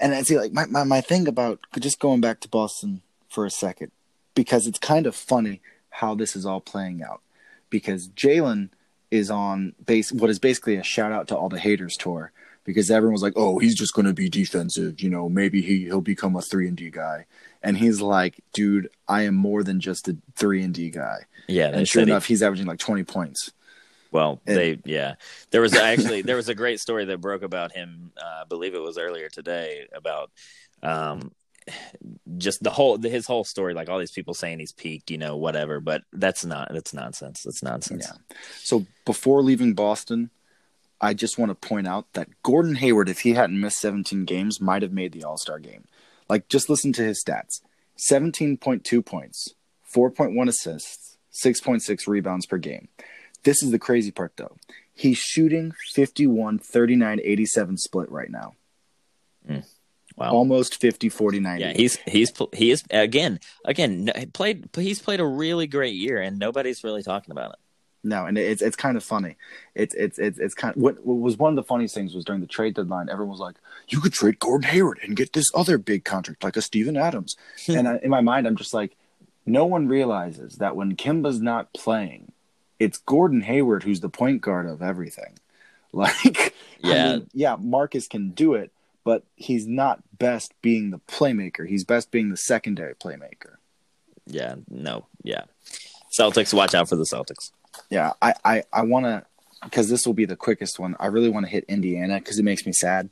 [0.00, 3.44] And I see, like my, my my thing about just going back to Boston for
[3.44, 3.90] a second,
[4.34, 7.20] because it's kind of funny how this is all playing out
[7.70, 8.70] because Jaylen
[9.10, 12.32] is on base what is basically a shout out to all the haters tour
[12.64, 15.84] because everyone was like, "Oh, he's just going to be defensive, you know, maybe he
[15.84, 17.26] he'll become a 3 and D guy."
[17.62, 21.68] And he's like, "Dude, I am more than just a 3 and D guy." Yeah,
[21.68, 22.34] and sure enough, he...
[22.34, 23.52] he's averaging like 20 points.
[24.10, 24.56] Well, and...
[24.56, 25.14] they yeah.
[25.50, 28.74] There was actually there was a great story that broke about him, uh, I believe
[28.74, 30.30] it was earlier today about
[30.82, 31.32] um
[32.38, 35.36] just the whole his whole story like all these people saying he's peaked you know
[35.36, 37.42] whatever but that's not that's nonsense.
[37.42, 38.06] That's nonsense.
[38.08, 38.36] Yeah.
[38.62, 40.30] So before leaving boston
[41.00, 44.60] i just want to point out that gordon hayward if he hadn't missed 17 games
[44.60, 45.84] might have made the all-star game.
[46.28, 47.60] Like just listen to his stats.
[48.10, 49.54] 17.2 points
[49.94, 52.88] 4.1 assists 6.6 rebounds per game.
[53.44, 54.56] This is the crazy part though.
[54.92, 58.54] He's shooting 51 39 87 split right now.
[59.48, 59.64] Mm.
[60.16, 60.30] Wow.
[60.30, 61.62] Almost 50 40 90.
[61.62, 66.38] Yeah, he's he's he is again again played he's played a really great year and
[66.38, 67.58] nobody's really talking about it.
[68.06, 69.36] No, and it's it's kind of funny.
[69.74, 72.24] It's it's it's it's kind of what, what was one of the funniest things was
[72.24, 73.08] during the trade deadline.
[73.08, 73.56] Everyone was like,
[73.88, 77.36] "You could trade Gordon Hayward and get this other big contract like a Steven Adams."
[77.68, 78.96] and I, in my mind, I'm just like,
[79.44, 82.30] no one realizes that when Kemba's not playing,
[82.78, 85.38] it's Gordon Hayward who's the point guard of everything.
[85.92, 88.70] Like, yeah, I mean, yeah, Marcus can do it,
[89.06, 91.64] but he's not best being the playmaker.
[91.64, 93.58] He's best being the secondary playmaker.
[94.26, 95.44] Yeah, no, yeah.
[96.18, 97.52] Celtics, watch out for the Celtics.
[97.88, 99.24] Yeah, I, I, I want to,
[99.62, 100.96] because this will be the quickest one.
[100.98, 103.08] I really want to hit Indiana because it makes me sad.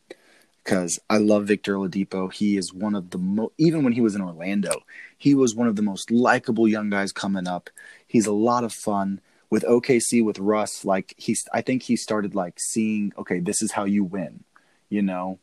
[0.64, 2.32] Because I love Victor Oladipo.
[2.32, 4.80] He is one of the most, even when he was in Orlando,
[5.16, 7.70] he was one of the most likable young guys coming up.
[8.04, 10.84] He's a lot of fun with OKC with Russ.
[10.84, 14.42] Like he's, I think he started like seeing, okay, this is how you win.
[14.88, 15.38] You know.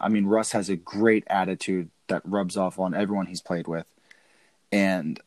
[0.00, 3.86] I mean, Russ has a great attitude that rubs off on everyone he's played with.
[4.70, 5.20] And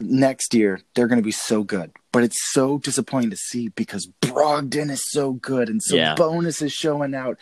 [0.00, 1.92] next year, they're going to be so good.
[2.12, 6.14] But it's so disappointing to see because Brogdon is so good and so yeah.
[6.14, 7.38] Bonus is showing out.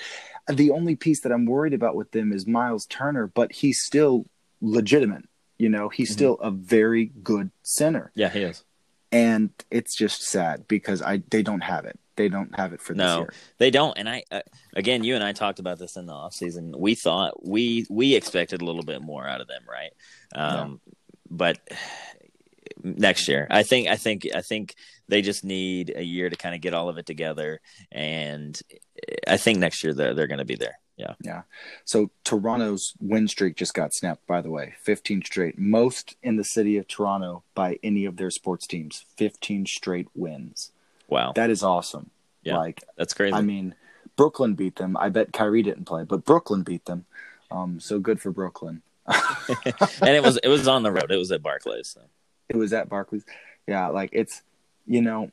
[0.48, 4.26] The only piece that I'm worried about with them is Myles Turner, but he's still
[4.60, 5.24] legitimate.
[5.58, 6.14] You know, he's mm-hmm.
[6.14, 8.10] still a very good center.
[8.14, 8.64] Yeah, he is.
[9.12, 12.94] And it's just sad because I they don't have it they don't have it for
[12.94, 13.32] no, this year.
[13.58, 13.96] They don't.
[13.96, 14.40] And I uh,
[14.74, 16.74] again, you and I talked about this in the off season.
[16.76, 19.92] We thought we we expected a little bit more out of them, right?
[20.34, 20.92] Um, yeah.
[21.30, 21.58] But
[22.82, 24.74] next year, I think I think I think
[25.08, 28.60] they just need a year to kind of get all of it together, and
[29.26, 30.78] I think next year they're they're going to be there.
[30.96, 31.14] Yeah.
[31.22, 31.42] Yeah.
[31.84, 34.74] So Toronto's win streak just got snapped, by the way.
[34.82, 35.58] 15 straight.
[35.58, 39.04] Most in the city of Toronto by any of their sports teams.
[39.16, 40.70] 15 straight wins.
[41.12, 41.32] Wow.
[41.34, 42.10] That is awesome.
[42.42, 42.56] Yeah.
[42.56, 43.34] Like that's crazy.
[43.34, 43.74] I mean,
[44.16, 44.96] Brooklyn beat them.
[44.96, 47.04] I bet Kyrie didn't play, but Brooklyn beat them.
[47.50, 48.82] Um, so good for Brooklyn.
[49.06, 51.10] and it was it was on the road.
[51.10, 51.90] It was at Barclays.
[51.90, 52.00] So.
[52.48, 53.24] It was at Barclays.
[53.66, 54.42] Yeah, like it's
[54.86, 55.30] you know,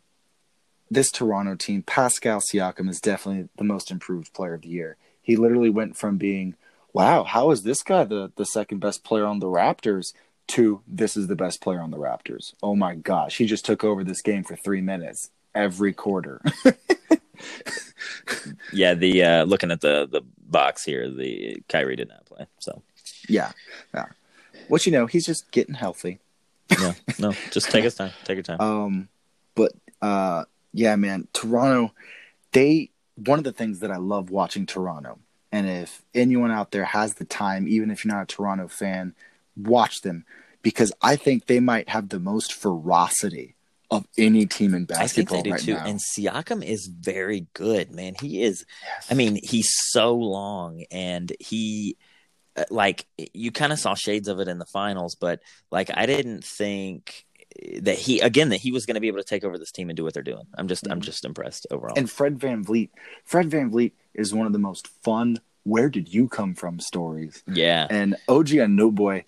[0.92, 4.98] this Toronto team, Pascal Siakam is definitely the most improved player of the year.
[5.22, 6.56] He literally went from being,
[6.94, 10.14] wow, how is this guy the, the second best player on the Raptors
[10.50, 12.54] to this is the best player on the Raptors.
[12.62, 16.42] Oh my gosh, he just took over this game for three minutes every quarter.
[18.74, 22.48] yeah, the uh, looking at the the box here, the Kyrie did not play.
[22.60, 22.82] So
[23.28, 23.52] yeah,
[23.94, 24.08] yeah.
[24.68, 26.20] What you know, he's just getting healthy.
[26.80, 28.12] no, no, just take his time.
[28.24, 28.62] Take your time.
[28.62, 29.10] Um,
[29.56, 31.94] but uh, yeah, man, Toronto.
[32.52, 35.20] They one of the things that I love watching Toronto,
[35.52, 39.14] and if anyone out there has the time, even if you're not a Toronto fan,
[39.56, 40.26] watch them
[40.62, 43.56] because I think they might have the most ferocity
[43.92, 45.74] of any team in basketball I think they do right too.
[45.74, 45.86] Now.
[45.86, 48.14] And Siakam is very good, man.
[48.20, 48.66] He is.
[48.84, 49.08] Yes.
[49.10, 51.98] I mean, he's so long, and he
[52.56, 56.06] uh, like you kind of saw shades of it in the finals, but like I
[56.06, 57.26] didn't think
[57.82, 59.90] that he again that he was going to be able to take over this team
[59.90, 60.46] and do what they're doing.
[60.56, 60.94] I'm just mm-hmm.
[60.94, 61.94] I'm just impressed overall.
[61.98, 62.90] And Fred Van VanVleet,
[63.26, 67.44] Fred Van VanVleet is one of the most fun where did you come from stories.
[67.48, 67.88] Yeah.
[67.90, 69.26] And OG and Boy,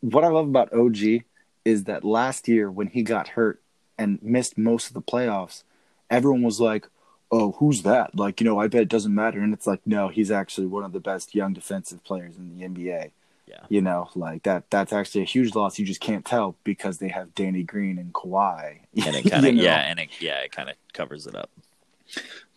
[0.00, 1.22] what I love about OG
[1.64, 3.62] is that last year when he got hurt
[3.98, 5.62] and missed most of the playoffs,
[6.10, 6.88] everyone was like,
[7.30, 9.40] "Oh, who's that?" Like, you know, I bet it doesn't matter.
[9.40, 12.66] And it's like, no, he's actually one of the best young defensive players in the
[12.66, 13.10] NBA.
[13.48, 13.64] Yeah.
[13.68, 15.78] You know, like that that's actually a huge loss.
[15.78, 18.80] You just can't tell because they have Danny Green and Kawhi.
[19.06, 21.50] And it kind of yeah, and it yeah, it kind of covers it up.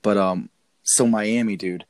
[0.01, 0.49] But um
[0.83, 1.85] so Miami, dude,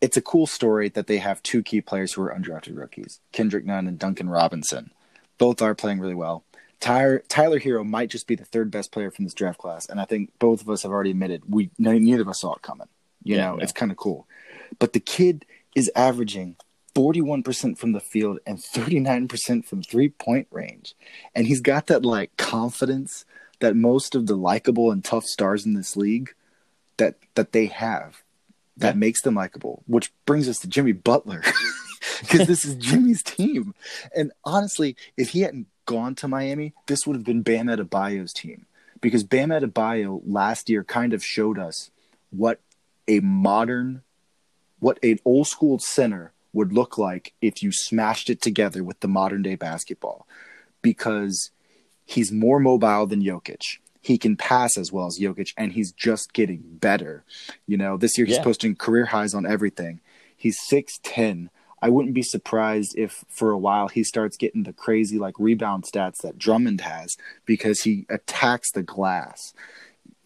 [0.00, 3.64] it's a cool story that they have two key players who are undrafted rookies, Kendrick
[3.64, 4.92] Nunn and Duncan Robinson.
[5.38, 6.44] Both are playing really well.
[6.82, 10.00] Tyler, Tyler Herro might just be the third best player from this draft class, and
[10.00, 12.88] I think both of us have already admitted we neither of us saw it coming.
[13.22, 14.26] You yeah, know, it's kind of cool.
[14.80, 16.56] But the kid is averaging
[16.96, 20.96] 41% from the field and 39% from three point range.
[21.36, 23.24] And he's got that like confidence
[23.60, 26.34] that most of the likable and tough stars in this league
[26.96, 28.24] that that they have
[28.76, 28.98] that yeah.
[28.98, 31.42] makes them likable, which brings us to Jimmy Butler.
[32.20, 33.74] Because this is Jimmy's team.
[34.14, 38.66] And honestly, if he hadn't gone to Miami, this would have been Bam Adebayo's team.
[39.00, 41.90] Because Bam Adebayo last year kind of showed us
[42.30, 42.60] what
[43.08, 44.02] a modern,
[44.78, 49.08] what an old school center would look like if you smashed it together with the
[49.08, 50.26] modern day basketball.
[50.82, 51.50] Because
[52.04, 56.32] he's more mobile than Jokic he can pass as well as Jokic, and he's just
[56.32, 57.24] getting better.
[57.66, 58.42] You know, this year he's yeah.
[58.42, 60.00] posting career highs on everything.
[60.36, 61.50] He's six ten.
[61.82, 65.82] I wouldn't be surprised if for a while he starts getting the crazy like rebound
[65.82, 69.52] stats that Drummond has because he attacks the glass.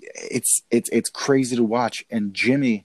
[0.01, 2.85] It's it's it's crazy to watch, and Jimmy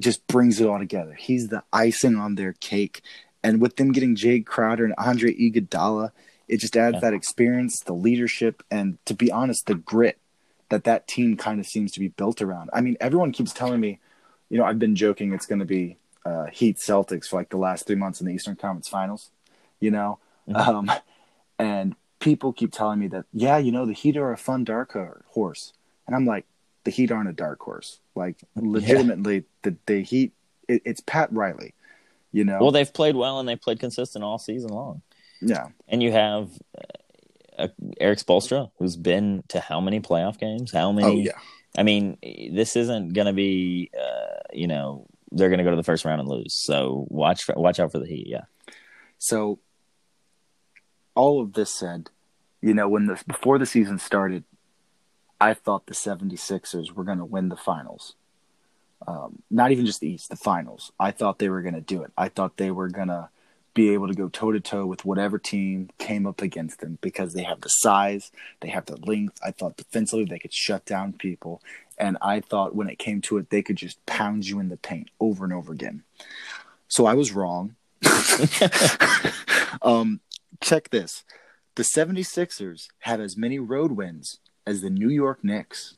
[0.00, 1.14] just brings it all together.
[1.14, 3.02] He's the icing on their cake,
[3.44, 6.10] and with them getting Jae Crowder and Andre Iguodala,
[6.48, 7.00] it just adds yeah.
[7.00, 10.18] that experience, the leadership, and to be honest, the grit
[10.68, 12.70] that that team kind of seems to be built around.
[12.72, 14.00] I mean, everyone keeps telling me,
[14.48, 17.56] you know, I've been joking it's going to be uh, Heat Celtics for like the
[17.56, 19.30] last three months in the Eastern Conference Finals,
[19.78, 20.56] you know, mm-hmm.
[20.56, 20.90] um,
[21.58, 24.96] and people keep telling me that, yeah, you know, the Heat are a fun dark
[25.28, 25.72] horse,
[26.06, 26.46] and I'm like,
[26.84, 28.00] the Heat aren't a dark horse.
[28.14, 29.40] Like, legitimately, yeah.
[29.62, 30.32] the the Heat,
[30.68, 31.74] it, it's Pat Riley,
[32.32, 32.58] you know.
[32.60, 35.02] Well, they've played well and they've played consistent all season long.
[35.40, 36.50] Yeah, and you have
[37.58, 40.72] uh, Erik Spoelstra, who's been to how many playoff games?
[40.72, 41.06] How many?
[41.06, 41.38] Oh, yeah.
[41.78, 45.76] I mean, this isn't going to be, uh, you know, they're going to go to
[45.76, 46.54] the first round and lose.
[46.54, 48.26] So watch watch out for the Heat.
[48.26, 48.44] Yeah.
[49.18, 49.58] So,
[51.14, 52.10] all of this said,
[52.60, 54.44] you know, when the before the season started,
[55.40, 58.14] I thought the 76ers were going to win the finals.
[59.06, 60.92] Um, not even just the East, the finals.
[61.00, 62.12] I thought they were going to do it.
[62.18, 63.30] I thought they were going to
[63.74, 67.32] be able to go toe to toe with whatever team came up against them because
[67.32, 68.30] they have the size,
[68.60, 69.38] they have the length.
[69.44, 71.62] I thought defensively they could shut down people,
[71.98, 74.76] and I thought when it came to it, they could just pound you in the
[74.76, 76.02] paint over and over again.
[76.88, 77.76] So I was wrong.
[79.82, 80.20] um,
[80.60, 81.24] check this
[81.76, 85.96] the 76ers have as many road wins as the New York Knicks.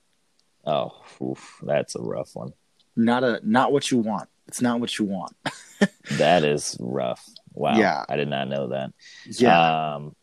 [0.65, 2.53] Oh, oof, that's a rough one.
[2.95, 4.29] Not a not what you want.
[4.47, 5.35] It's not what you want.
[6.13, 7.25] that is rough.
[7.55, 7.77] Wow.
[7.77, 8.05] Yeah.
[8.09, 8.93] I did not know that.
[9.27, 9.95] Yeah.
[9.95, 10.17] Um,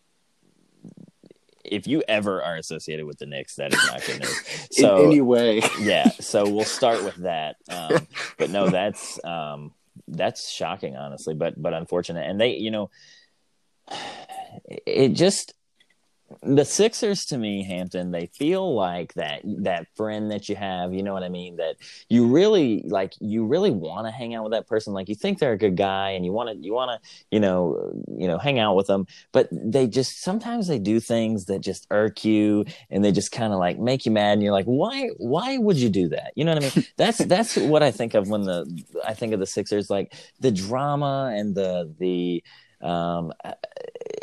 [1.63, 4.67] if you ever are associated with the Knicks, that is not good news.
[4.71, 5.61] So In any way.
[5.79, 6.09] yeah.
[6.19, 7.57] So we'll start with that.
[7.69, 9.73] Um, but no, that's um,
[10.07, 12.27] that's shocking, honestly, but but unfortunate.
[12.29, 12.89] And they, you know,
[14.65, 15.53] it just
[16.41, 21.03] the Sixers to me, Hampton, they feel like that that friend that you have, you
[21.03, 21.57] know what I mean?
[21.57, 24.93] That you really like you really want to hang out with that person.
[24.93, 27.39] Like you think they're a good guy and you want to you want to, you
[27.39, 31.61] know, you know, hang out with them, but they just sometimes they do things that
[31.61, 34.65] just irk you and they just kind of like make you mad and you're like,
[34.65, 36.85] "Why why would you do that?" You know what I mean?
[36.97, 38.65] That's that's what I think of when the
[39.05, 42.43] I think of the Sixers like the drama and the the
[42.81, 43.33] um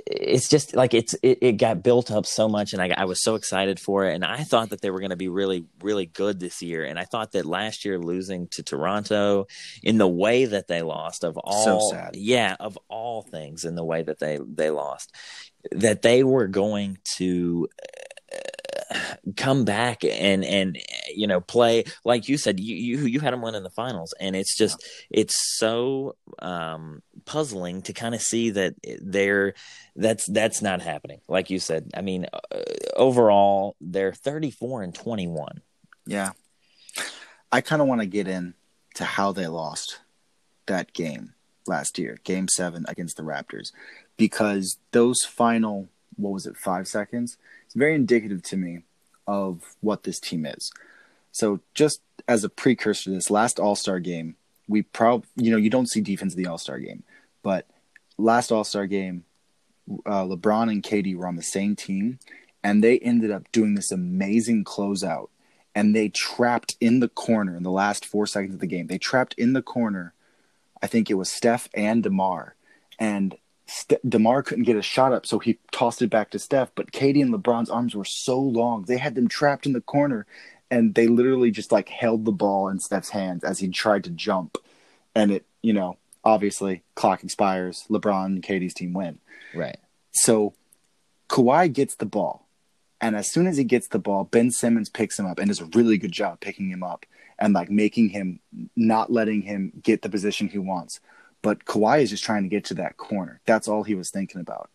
[0.07, 3.23] it's just like it's it, it got built up so much and I, I was
[3.23, 4.15] so excited for it.
[4.15, 6.85] And i thought that they were going to be really really good this year.
[6.85, 9.47] And i thought that last year losing to toronto
[9.83, 12.11] in the way that they lost of all So sad.
[12.15, 15.13] yeah of all things in the way that they they lost
[15.73, 17.69] that they were going to
[18.33, 18.99] uh,
[19.37, 20.79] come back and and
[21.15, 24.15] you know play like you said you you, you had them win in the finals.
[24.21, 29.53] And it's just it's so um puzzling to kind of see that they're
[29.97, 32.61] that's that's not happening like you said i mean uh,
[32.97, 35.61] overall they're 34 and 21
[36.07, 36.31] Yeah.
[37.53, 38.55] I kind of want to get in
[38.95, 40.01] to how they lost
[40.67, 41.35] that game
[41.67, 43.73] last year, game seven against the Raptors,
[44.17, 47.37] because those final, what was it, five seconds?
[47.65, 48.83] It's very indicative to me
[49.27, 50.73] of what this team is.
[51.33, 54.37] So, just as a precursor to this last All Star game,
[54.69, 57.05] we probably, you know, you don't see defense in the All Star game,
[57.47, 57.65] but
[58.19, 59.23] last All Star game,
[60.05, 62.19] uh, LeBron and KD were on the same team,
[62.65, 65.29] and they ended up doing this amazing closeout
[65.73, 68.89] and they trapped in the corner in the last four seconds of the game.
[68.89, 70.13] They trapped in the corner.
[70.83, 72.57] I think it was Steph and DeMar,
[72.99, 76.73] and St- DeMar couldn't get a shot up, so he tossed it back to Steph.
[76.75, 80.27] But KD and LeBron's arms were so long; they had them trapped in the corner,
[80.69, 84.11] and they literally just like held the ball in Steph's hands as he tried to
[84.11, 84.59] jump,
[85.15, 87.87] and it, you know, obviously clock expires.
[87.89, 89.21] LeBron and KD's team win.
[89.55, 89.79] right
[90.13, 90.55] So
[91.31, 92.47] Kawhi gets the ball.
[93.01, 95.61] And as soon as he gets the ball, Ben Simmons picks him up and does
[95.61, 97.07] a really good job picking him up
[97.39, 98.41] and like making him
[98.75, 100.99] not letting him get the position he wants.
[101.43, 103.41] But Kawhi is just trying to get to that corner.
[103.45, 104.71] That's all he was thinking about.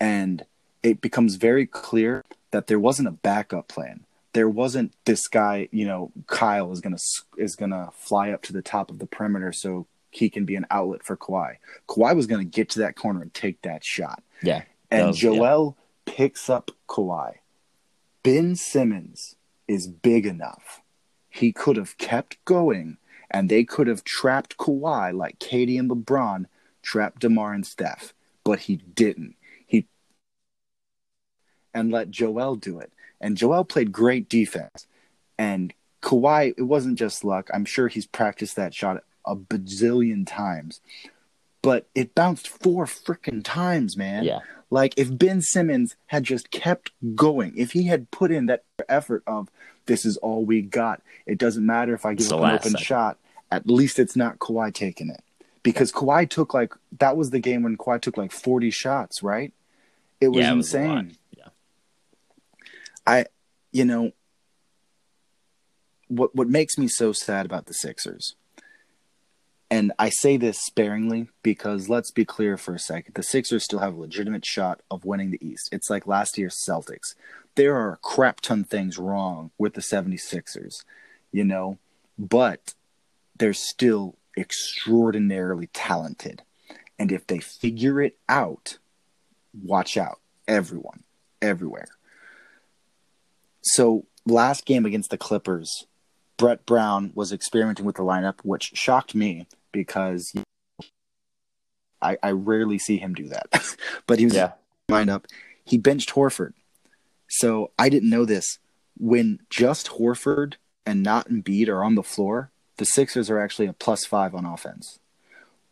[0.00, 0.44] And
[0.82, 4.04] it becomes very clear that there wasn't a backup plan.
[4.32, 6.98] There wasn't this guy, you know, Kyle is gonna
[7.36, 10.66] is gonna fly up to the top of the perimeter so he can be an
[10.70, 11.56] outlet for Kawhi.
[11.88, 15.30] Kawhi was gonna get to that corner and take that shot yeah and was- yeah.
[15.32, 17.36] Joel picks up Kawhi.
[18.22, 19.36] Ben Simmons
[19.68, 20.80] is big enough.
[21.28, 22.98] He could have kept going,
[23.30, 26.46] and they could have trapped Kawhi like KD and LeBron
[26.82, 29.34] trapped DeMar and Steph, but he didn't.
[29.66, 29.86] He
[31.72, 32.92] and let Joel do it.
[33.20, 34.86] And Joel played great defense.
[35.38, 37.50] And Kawhi, it wasn't just luck.
[37.52, 40.80] I'm sure he's practiced that shot a bazillion times.
[41.62, 44.24] But it bounced four freaking times, man.
[44.24, 48.64] yeah Like if Ben Simmons had just kept going, if he had put in that
[48.88, 49.48] effort of
[49.86, 52.62] this is all we got, it doesn't matter if I give It's up an open
[52.72, 52.80] second.
[52.84, 53.18] shot.
[53.50, 55.22] At least it's not Kawhi taking it.
[55.62, 59.52] Because Kawhi took like that was the game when Kawhi took like forty shots, right?
[60.20, 61.16] It was yeah it was insane.
[61.36, 61.48] yeah
[63.06, 63.24] I
[63.72, 64.12] you know
[66.08, 68.34] what what makes me so sad about the Sixers.
[69.70, 73.14] And I say this sparingly because let's be clear for a second.
[73.14, 75.70] The Sixers still have a legitimate shot of winning the East.
[75.72, 77.14] It's like last year's Celtics.
[77.54, 80.84] There are a crap ton things wrong with the 76ers,
[81.32, 81.78] you know,
[82.18, 82.74] but
[83.36, 86.42] they're still extraordinarily talented.
[86.98, 88.78] And if they figure it out,
[89.62, 90.20] watch out.
[90.46, 91.04] Everyone,
[91.40, 91.88] everywhere.
[93.62, 95.86] So last game against the Clippers,
[96.36, 100.32] Brett Brown was experimenting with the lineup, which shocked me because
[102.02, 103.46] I, I rarely see him do that.
[104.06, 104.52] but he was yeah
[104.90, 105.24] lineup.
[105.64, 106.52] He benched Horford.
[107.28, 108.58] So I didn't know this.
[108.98, 113.72] When just Horford and not Embiid are on the floor, the Sixers are actually a
[113.72, 114.98] plus five on offense.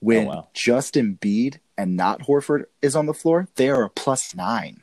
[0.01, 0.49] When Oh, wow.
[0.55, 4.83] just Embiid and not Horford is on the floor, they are a plus nine.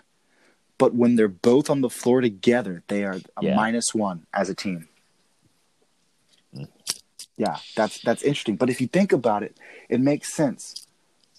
[0.78, 3.56] But when they're both on the floor together, they are a Yeah.
[3.56, 4.88] minus one as a team.
[7.40, 8.58] Yeah, that's that's interesting.
[8.58, 9.56] But if you think about it,
[9.88, 10.86] it makes sense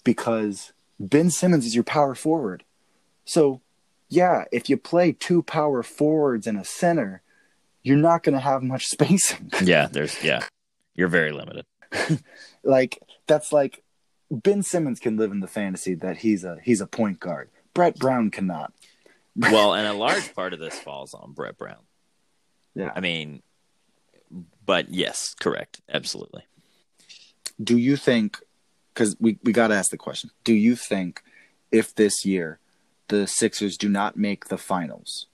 [0.03, 2.63] because Ben Simmons is your power forward.
[3.23, 3.61] So,
[4.09, 7.21] yeah, if you play two power forwards and a center,
[7.83, 9.51] you're not going to have much spacing.
[9.63, 10.43] yeah there's yeah
[10.95, 11.65] you're very limited
[12.63, 13.83] like that's like
[14.31, 17.49] Ben Simmons can live in the fantasy that he's a he's a point guard.
[17.75, 18.73] Brett Brown cannot.
[19.35, 21.77] well, and a large part of this falls on Brett Brown.
[22.75, 22.91] Yeah.
[22.95, 23.43] I mean,
[24.71, 26.43] but yes, correct, absolutely.
[27.61, 28.37] Do you think
[28.93, 30.29] cuz we we got to ask the question.
[30.45, 31.21] Do you think
[31.73, 32.59] if this year
[33.09, 35.27] the Sixers do not make the finals,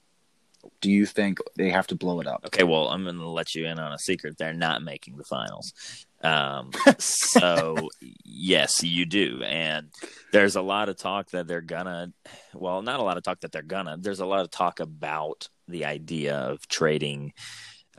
[0.80, 2.46] do you think they have to blow it up?
[2.46, 4.38] Okay, well, I'm going to let you in on a secret.
[4.38, 5.72] They're not making the finals.
[6.22, 7.88] Um, so
[8.24, 9.44] yes, you do.
[9.44, 9.88] And
[10.32, 12.12] there's a lot of talk that they're gonna,
[12.54, 15.48] well, not a lot of talk that they're gonna, there's a lot of talk about
[15.68, 17.32] the idea of trading,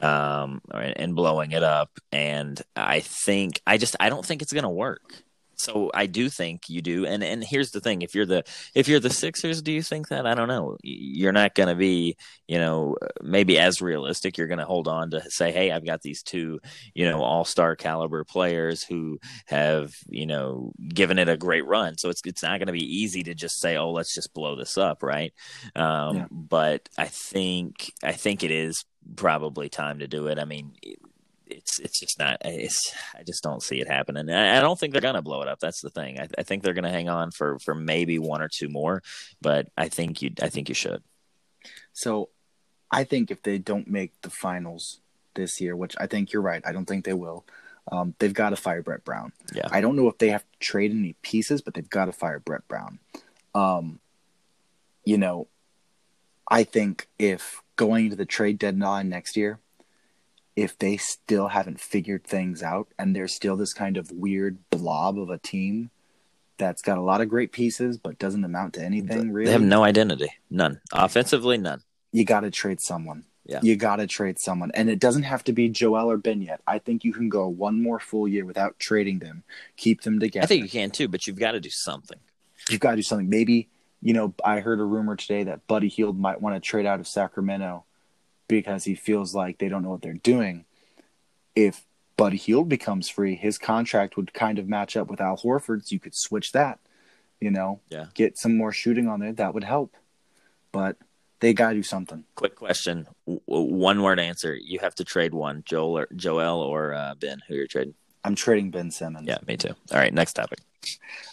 [0.02, 1.90] um, and blowing it up.
[2.12, 5.24] And I think, I just, I don't think it's going to work
[5.60, 7.06] so I do think you do.
[7.06, 8.44] And and here's the thing: if you're the
[8.74, 10.26] if you're the Sixers, do you think that?
[10.26, 10.78] I don't know.
[10.84, 12.16] You're not going to be,
[12.48, 14.38] you know, maybe as realistic.
[14.38, 16.60] You're going to hold on to say, hey, I've got these two,
[16.94, 21.98] you know, all star caliber players who have, you know, given it a great run.
[21.98, 24.56] So it's it's not going to be easy to just say, oh, let's just blow
[24.56, 25.34] this up, right?
[25.76, 26.26] Um, yeah.
[26.32, 28.86] But I think I think it is
[29.16, 30.40] probably time to do it.
[30.40, 30.74] I mean,
[31.50, 32.38] it's it's just not.
[32.46, 34.30] It's I just don't see it happening.
[34.30, 35.60] I, I don't think they're gonna blow it up.
[35.60, 36.20] That's the thing.
[36.20, 39.02] I, I, think they're gonna hang on for for maybe one or two more,
[39.42, 41.04] but I think you I think you should.
[41.94, 42.30] So,
[42.92, 45.02] I think if they don't make the finals
[45.36, 47.46] this year, which I think you're right, I don't think they will.
[47.92, 49.34] Um, they've got to fire Brett Brown.
[49.54, 49.68] Yeah.
[49.72, 52.40] I don't know if they have to trade any pieces, but they've got to fire
[52.40, 53.00] Brett Brown.
[53.56, 54.00] Um,
[55.04, 55.48] you know,
[56.50, 59.58] I think if going into the trade deadline next year,
[60.54, 65.18] if they still haven't figured things out and there's still this kind of weird blob
[65.18, 65.90] of a team
[66.58, 69.46] that's got a lot of great pieces but doesn't amount to anything really.
[69.46, 70.30] They have no identity.
[70.50, 70.82] None.
[70.92, 71.82] Offensively, none.
[72.12, 73.24] You got to trade someone.
[73.46, 73.62] Yeah.
[73.64, 74.72] You got to trade someone.
[74.74, 76.60] And it doesn't have to be Joel or Ben yet.
[76.68, 79.44] I think you can go one more full year without trading them,
[79.78, 80.44] keep them together.
[80.44, 82.20] I think you can too, but you've got to do something.
[82.70, 83.30] You've got to do something.
[83.30, 83.70] Maybe,
[84.02, 87.00] you know, I heard a rumor today that Buddy Hield might want to trade out
[87.00, 87.86] of Sacramento
[88.48, 90.66] because he feels like they don't know what they're doing.
[91.56, 91.86] If
[92.18, 95.92] Buddy Hield becomes free, his contract would kind of match up with Al Horford's.
[95.92, 96.80] You could switch that,
[97.40, 98.08] you know, yeah.
[98.14, 99.34] get some more shooting on there.
[99.34, 99.96] That would help.
[100.72, 100.98] But
[101.40, 102.26] they got to do something.
[102.36, 104.56] Quick question, one word answer.
[104.56, 107.42] You have to trade one, Joel or Joel or uh, Ben.
[107.48, 107.96] Who you're trading?
[108.24, 109.28] I'm trading Ben Simmons.
[109.28, 109.74] Yeah, me too.
[109.92, 110.60] All right, next topic.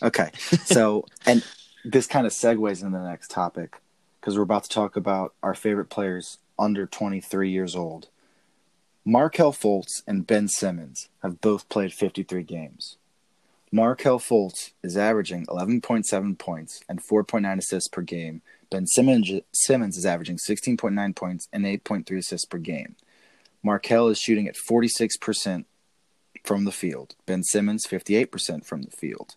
[0.03, 0.31] Okay,
[0.65, 1.45] so and
[1.87, 3.81] this kind of segues into the next topic
[4.21, 8.09] because we're about to talk about our favorite players under 23 years old.
[9.05, 12.97] Markelle Fultz and Ben Simmons have both played 53 games.
[13.71, 18.43] Markelle Fultz is averaging 11.7 points and 4.9 assists per game.
[18.69, 22.97] Ben Simmons, Simmons is averaging 16.9 points and 8.3 assists per game.
[23.63, 25.67] Markelle is shooting at 46%
[26.43, 27.15] from the field.
[27.27, 29.37] Ben Simmons 58% from the field.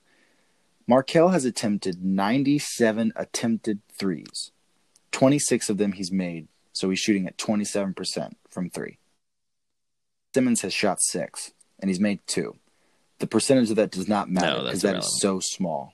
[0.90, 4.52] Markelle has attempted 97 attempted threes.
[5.12, 8.98] 26 of them he's made so he's shooting at 27% from three.
[10.34, 12.56] Simmons has shot six, and he's made two.
[13.20, 15.94] The percentage of that does not matter because no, that is so small.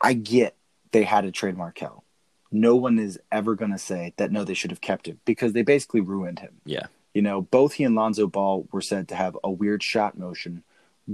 [0.00, 0.54] I get
[0.92, 2.04] they had to trade Markelle.
[2.52, 5.52] No one is ever going to say that no, they should have kept him because
[5.52, 6.60] they basically ruined him.
[6.64, 6.86] Yeah.
[7.14, 10.62] You know, both he and Lonzo Ball were said to have a weird shot motion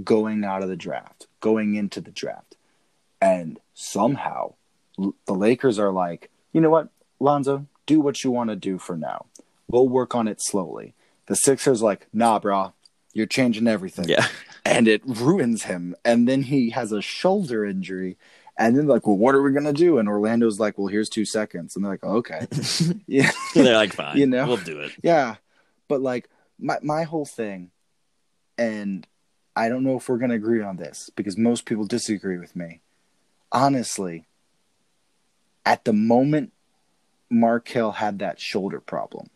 [0.03, 2.55] going out of the draft, going into the draft.
[3.21, 4.53] And somehow
[4.97, 6.89] the Lakers are like, you know what,
[7.19, 9.25] Lonzo, do what you want to do for now.
[9.67, 10.93] We'll work on it slowly.
[11.27, 12.73] The Sixers like, nah, bro,
[13.13, 14.09] you're changing everything.
[14.09, 14.27] Yeah.
[14.65, 15.95] And it ruins him.
[16.03, 18.17] And then he has a shoulder injury.
[18.57, 19.97] And then like, well, what are we gonna do?
[19.97, 21.75] And Orlando's like, well, here's two seconds.
[21.75, 22.47] And they're like, okay,
[23.07, 23.31] yeah.
[23.55, 24.91] they're like, fine, you know, we'll do it.
[25.01, 25.35] Yeah,
[25.87, 26.29] but like
[26.59, 27.71] my my whole thing,
[28.57, 29.07] and
[29.55, 32.81] I don't know if we're gonna agree on this because most people disagree with me.
[33.51, 34.25] Honestly,
[35.65, 36.53] at the moment
[37.29, 39.29] Markelle had that shoulder problem,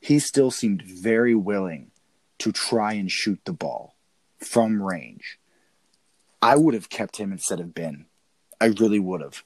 [0.00, 1.90] he still seemed very willing
[2.38, 3.94] to try and shoot the ball
[4.38, 5.38] from range.
[6.40, 8.06] I would have kept him instead of Ben.
[8.60, 9.42] I really would have.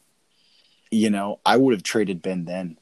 [0.91, 2.79] You know, I would have traded Ben then.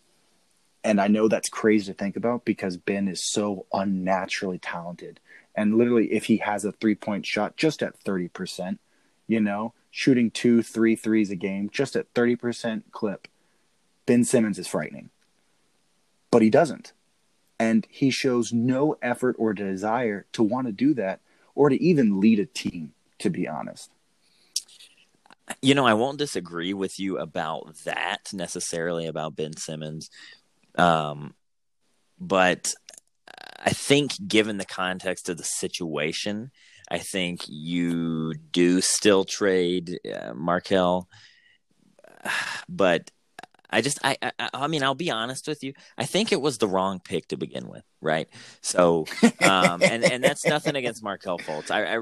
[0.82, 5.20] And I know that's crazy to think about because Ben is so unnaturally talented.
[5.55, 8.78] And literally, if he has a three point shot just at 30%,
[9.26, 13.28] you know, shooting two, three threes a game just at 30% clip,
[14.07, 15.11] Ben Simmons is frightening.
[16.30, 16.92] But he doesn't.
[17.59, 21.20] And he shows no effort or desire to want to do that
[21.55, 23.90] or to even lead a team, to be honest.
[25.61, 30.11] You know, I won't disagree with you about that necessarily about Ben Simmons.
[30.76, 31.34] Um,
[32.20, 32.72] but
[33.61, 36.50] I think, given the context of the situation,
[36.90, 41.08] I think you do still trade uh, Markelle.
[42.68, 43.11] But
[43.68, 45.74] I just, I, I, I mean, I'll be honest with you.
[45.96, 48.28] I think it was the wrong pick to begin with, right?
[48.62, 49.06] So,
[49.40, 51.70] um, and and that's nothing against Markelle Fultz.
[51.70, 51.98] I, I,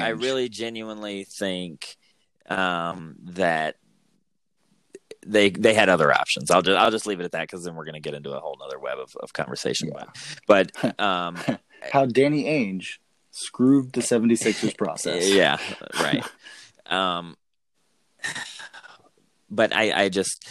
[0.00, 1.96] I, I really genuinely think
[2.48, 3.76] um, that
[5.28, 6.50] they they had other options.
[6.50, 8.30] I'll just I'll just leave it at that because then we're going to get into
[8.32, 9.88] a whole other web of, of conversation.
[9.88, 10.04] Yeah.
[10.46, 11.38] But but um,
[11.92, 12.98] How Danny Ainge
[13.30, 15.30] screwed the 76ers process.
[15.30, 15.58] yeah,
[16.00, 16.24] right.
[16.86, 17.36] um,
[19.50, 20.48] but I I just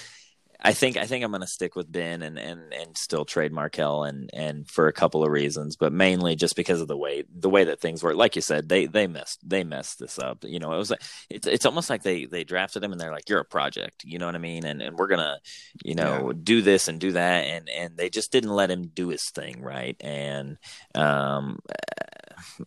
[0.60, 3.51] I think I think I'm going to stick with Ben and, and and still trade
[3.51, 7.24] Markelle and and for a couple of reasons, but mainly just because of the way
[7.32, 8.16] the way that things work.
[8.16, 10.43] Like you said, they they messed they messed this up.
[10.43, 13.12] You know, it was like it's it's almost like they they drafted him and they're
[13.12, 14.03] like, you're a project.
[14.03, 14.66] You know what I mean?
[14.66, 15.39] And and we're gonna
[15.84, 19.10] you know do this and do that, and and they just didn't let him do
[19.10, 19.95] his thing right.
[20.01, 20.58] And
[20.95, 21.60] um,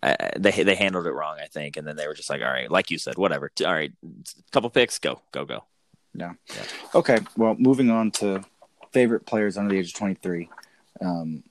[0.02, 1.76] I, they they handled it wrong, I think.
[1.76, 3.50] And then they were just like, all right, like you said, whatever.
[3.64, 3.92] All right,
[4.52, 5.64] couple picks, go go go.
[6.14, 6.32] Yeah.
[6.94, 7.18] Okay.
[7.36, 8.44] Well, moving on to
[8.92, 10.48] favorite players under the age of 23.
[11.00, 11.44] Um,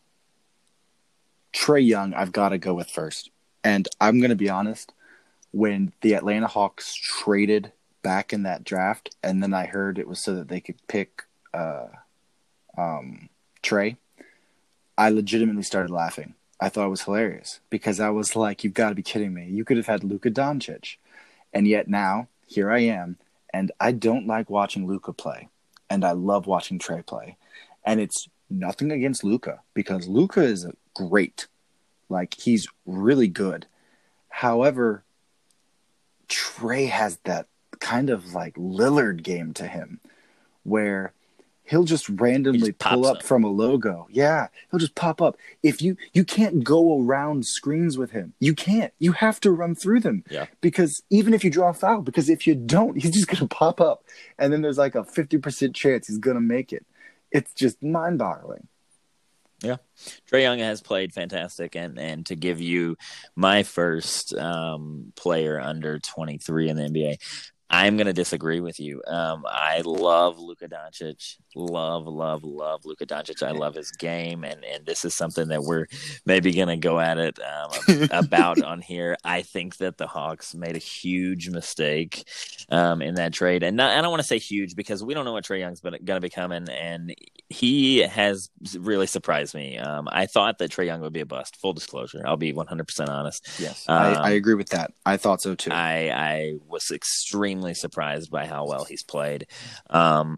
[1.54, 3.32] Trae Young, I've got to go with first.
[3.64, 4.94] And I'm going to be honest,
[5.52, 10.20] when the Atlanta Hawks traded back in that draft, and then I heard it was
[10.20, 11.88] so that they could pick uh,
[12.78, 13.30] um,
[13.64, 13.98] Trae,
[14.98, 16.36] I legitimately started laughing.
[16.62, 19.46] I thought it was hilarious because I was like, you've got to be kidding me.
[19.46, 20.98] You could have had Luka Doncic.
[21.54, 23.18] And yet now, here I am
[23.54, 25.50] and I don't like watching Luka play,
[25.90, 27.38] and I love watching Trae play.
[27.84, 31.48] And it's nothing against Luka because Luka is great,
[32.10, 33.66] like he's really good.
[34.30, 35.04] However,
[36.28, 37.48] Trae has that
[37.80, 40.00] kind of like Lillard game to him,
[40.64, 41.14] where
[41.70, 43.24] he'll just randomly just pull up, up.
[43.24, 44.08] from a logo.
[44.10, 45.38] Yeah, he'll just pop up.
[45.64, 48.92] If you you can't go around screens with him, you can't.
[49.00, 50.24] You have to run through them.
[50.30, 50.48] Yeah.
[50.62, 53.80] Because even if you draw a foul, because if you don't, he's just gonna pop
[53.80, 54.04] up,
[54.38, 56.86] and then there's like a fifty percent chance he's gonna make it.
[57.32, 58.68] It's just mind-boggling.
[59.62, 59.78] Yeah,
[60.32, 62.98] Trae Young has played fantastic, and and to give you
[63.36, 67.18] my first um, player under 23 in the NBA,
[67.70, 69.02] I'm going to disagree with you.
[69.08, 71.36] Um, I love Luka Doncic.
[71.56, 73.44] Love, love, love Luka Doncic.
[73.46, 75.86] I love his game, and and this is something that we're
[76.26, 79.18] maybe going to go at it um, about on here.
[79.24, 82.24] I think that the Hawks made a huge mistake
[82.70, 85.26] um, in that trade, and not, I don't want to say huge because we don't
[85.26, 87.14] know what Trae Young's going to become, and and
[87.50, 89.78] he has really surprised me.
[89.78, 91.56] Um, I thought that Trae Young would be a bust.
[91.58, 93.48] Full disclosure, I'll be 100 percent honest.
[93.60, 94.92] Yes, Um, I, I agree with that.
[95.06, 95.72] I thought so too.
[95.72, 99.48] I I was extremely surprised by how well he's played.
[99.90, 100.38] Um,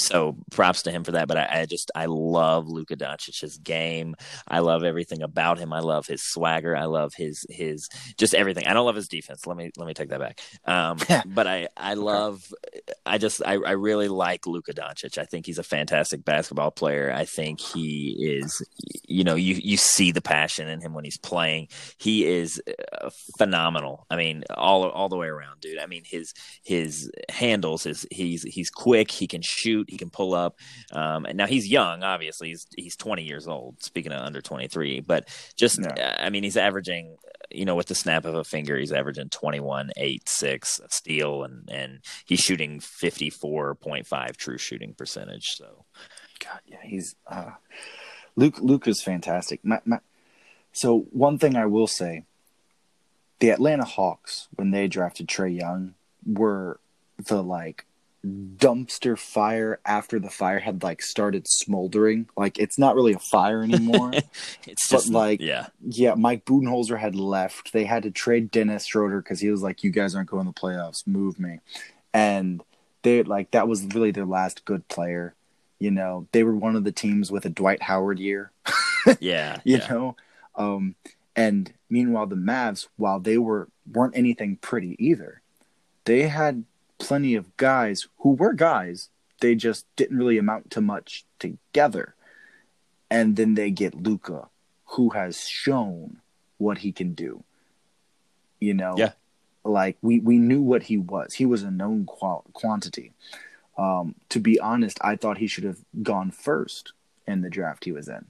[0.00, 1.28] so props to him for that.
[1.28, 4.14] But I, I just I love Luka Doncic's game.
[4.48, 5.72] I love everything about him.
[5.72, 6.76] I love his swagger.
[6.76, 8.66] I love his his just everything.
[8.66, 9.46] I don't love his defense.
[9.46, 10.40] Let me let me take that back.
[10.64, 10.98] Um,
[11.34, 12.42] but I I love.
[13.04, 15.18] I just I, I really like Luka Doncic.
[15.18, 17.12] I think he's a fantastic basketball player.
[17.14, 18.64] I think he is.
[19.06, 21.68] You know, you you see the passion in him when he's playing.
[21.98, 22.62] He is
[23.02, 24.06] uh, phenomenal.
[24.10, 25.78] I mean, all all the way around, dude.
[25.78, 26.32] I mean, his
[26.62, 29.10] his handles, his he's he's quick.
[29.10, 29.89] He can shoot.
[29.90, 30.56] He can pull up.
[30.92, 32.02] Um, and now he's young.
[32.02, 33.82] Obviously, he's he's 20 years old.
[33.82, 36.16] Speaking of under 23, but just Yeah.
[36.18, 37.16] I mean, he's averaging.
[37.52, 41.42] You know, with the snap of a finger, he's averaging 21, 8, 6, a steal,
[41.42, 45.56] and and he's shooting 54.5 true shooting percentage.
[45.56, 45.84] So
[46.38, 47.52] God, yeah, he's uh,
[48.36, 48.58] Luke.
[48.60, 49.64] Luke is fantastic.
[49.64, 49.98] My, my,
[50.72, 52.24] so one thing I will say,
[53.40, 55.94] the Atlanta Hawks when they drafted Trae Young
[56.26, 56.78] were
[57.18, 57.84] the like
[58.26, 62.28] dumpster fire after the fire had like started smoldering.
[62.36, 64.12] Like it's not really a fire anymore.
[64.66, 67.72] it's But, just like, yeah, yeah, Mike Budenholzer had left.
[67.72, 70.52] They had to trade Dennis Schroeder because he was like, "You guys aren't going to
[70.52, 71.06] the playoffs.
[71.06, 71.60] Move me."
[72.12, 72.62] And
[73.02, 75.34] they like that was really their last good player.
[75.78, 78.50] You know, they were one of the teams with a Dwight Howard year.
[79.20, 79.88] yeah, You yeah.
[79.88, 80.16] know,
[80.56, 80.94] um,
[81.34, 85.40] and meanwhile the Mavs, while they were weren't anything pretty either,
[86.04, 86.64] they had
[87.00, 89.08] plenty of guys who were guys.
[89.40, 92.14] They just didn't really amount to much together.
[93.10, 94.48] And then they get Luka,
[94.94, 96.18] who has shown
[96.58, 97.42] what he can do.
[98.60, 99.12] You know, Yeah.
[99.64, 101.34] like we we knew what he was.
[101.34, 103.12] He was a known qual- quantity.
[103.78, 106.92] Um, to be honest, I thought he should have gone first
[107.26, 108.26] in the draft he was in.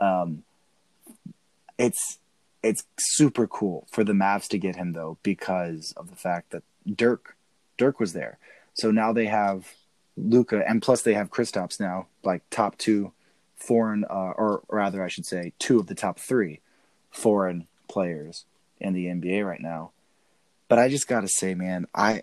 [0.00, 0.42] Um,
[1.78, 2.18] it's
[2.64, 6.64] it's super cool for the Mavs to get him though because of the fact that
[6.84, 7.36] Dirk
[7.78, 8.38] Dirk was there.
[8.74, 9.72] So now they have
[10.16, 13.12] Luka, and plus they have Kristaps now, like top two
[13.56, 16.60] foreign, uh, or rather, I should say, two of the top three
[17.10, 18.44] foreign players
[18.78, 19.92] in the NBA right now.
[20.68, 22.22] But I just gotta say, man, I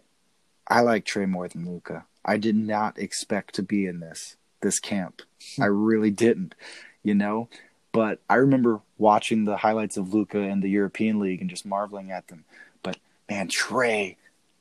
[0.68, 2.06] I like Trae more than Luka.
[2.24, 5.22] I did not expect to be in this this camp.
[5.60, 6.56] I really didn't,
[7.03, 7.49] you know.
[7.91, 12.12] But I remember watching the highlights of Luka in the European League and just marveling
[12.12, 12.43] at them.
[12.84, 12.97] But
[13.30, 14.18] man, Trae,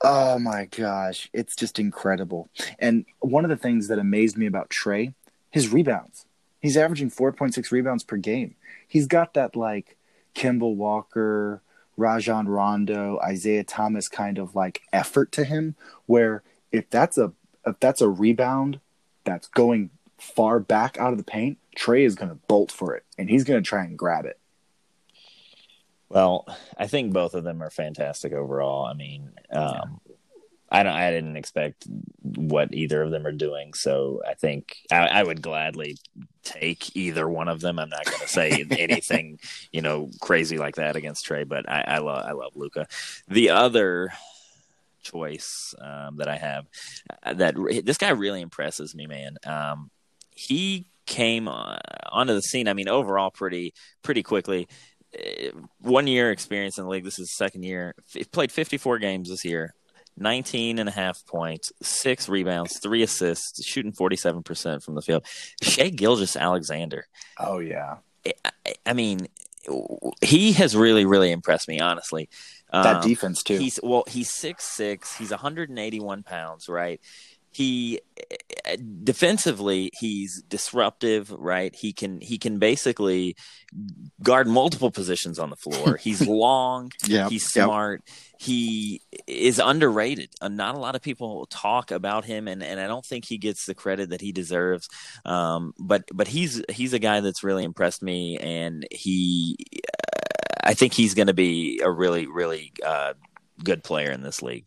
[0.06, 2.50] Oh my gosh, it's just incredible.
[2.78, 5.14] And one of the things that amazed me about Trae,
[5.50, 6.26] his rebounds.
[6.60, 8.54] He's averaging 4.6 rebounds per game.
[8.86, 9.96] He's got that like
[10.34, 11.62] Kemba Walker,
[11.96, 15.74] Rajon Rondo, Isaiah Thomas kind of like effort to him
[16.04, 17.32] where if that's a
[17.66, 18.80] if that's a rebound
[19.24, 19.88] that's going
[20.18, 23.44] far back out of the paint, Trae is going to bolt for it and he's
[23.44, 24.38] going to try and grab it.
[26.08, 26.46] Well,
[26.76, 28.84] I think both of them are fantastic overall.
[28.84, 30.00] I mean, um,
[30.70, 30.92] I don't.
[30.92, 31.86] I didn't expect
[32.22, 35.96] what either of them are doing, so I think I, I would gladly
[36.42, 37.78] take either one of them.
[37.78, 39.38] I'm not going to say anything,
[39.72, 42.86] you know, crazy like that against Trae, but I, I love I love Luka.
[43.28, 44.12] The other
[45.04, 46.66] choice um, that I have
[47.22, 49.36] uh, that this guy really impresses me, man.
[49.46, 49.90] Um,
[50.30, 51.78] he came on,
[52.10, 52.66] onto the scene.
[52.66, 54.68] I mean, overall, pretty pretty quickly.
[55.14, 55.50] Uh,
[55.80, 57.04] one year experience in the league.
[57.04, 57.94] This is second year.
[58.12, 59.74] He played 54 games this year.
[60.16, 65.24] 19 and a half points, six rebounds, three assists, shooting 47% from the field.
[65.60, 67.06] Shai Gilgeous-Alexander.
[67.38, 67.96] Oh, yeah.
[68.24, 69.26] I, I mean,
[70.20, 72.28] he has really, really impressed me, honestly.
[72.72, 73.58] That um, defense, too.
[73.58, 75.16] He's, well, he's six six.
[75.16, 77.00] He's 181 pounds, right?
[77.54, 78.00] He
[79.04, 81.74] defensively he's disruptive right?
[81.74, 83.36] He can he can basically
[84.22, 85.96] guard multiple positions on the floor.
[86.00, 86.90] He's long.
[87.06, 88.02] Yeah he's smart.
[88.06, 88.40] Yep.
[88.40, 90.30] he is underrated.
[90.40, 93.38] Uh, not a lot of people talk about him and, and i don't think he
[93.38, 94.88] gets the credit that he deserves.
[95.24, 100.74] Um, but but he's he's a guy that's really impressed me and he uh, i
[100.74, 103.12] think he's going to be a really really uh,
[103.62, 104.66] good player in this league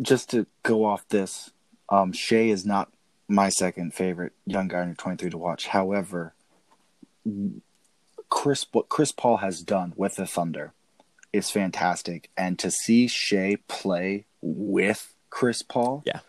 [0.00, 1.50] just to go off this,
[1.88, 2.90] um, Shai is not
[3.28, 5.68] my second favorite young guy under 23 to watch.
[5.68, 6.34] However,
[8.28, 10.72] Chris, what Chris Paul has done with the Thunder
[11.32, 16.20] is fantastic, and to see Shai play with Chris Paul, yeah,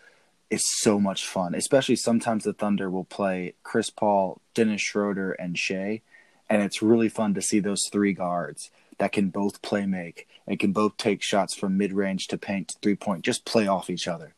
[0.50, 1.54] is so much fun.
[1.54, 6.02] Especially sometimes the Thunder will play Chris Paul, Dennis Schroeder, and Shai,
[6.48, 10.58] and it's really fun to see those three guards that can both play make and
[10.58, 13.88] can both take shots from mid range to paint to three point, just play off
[13.88, 14.34] each other.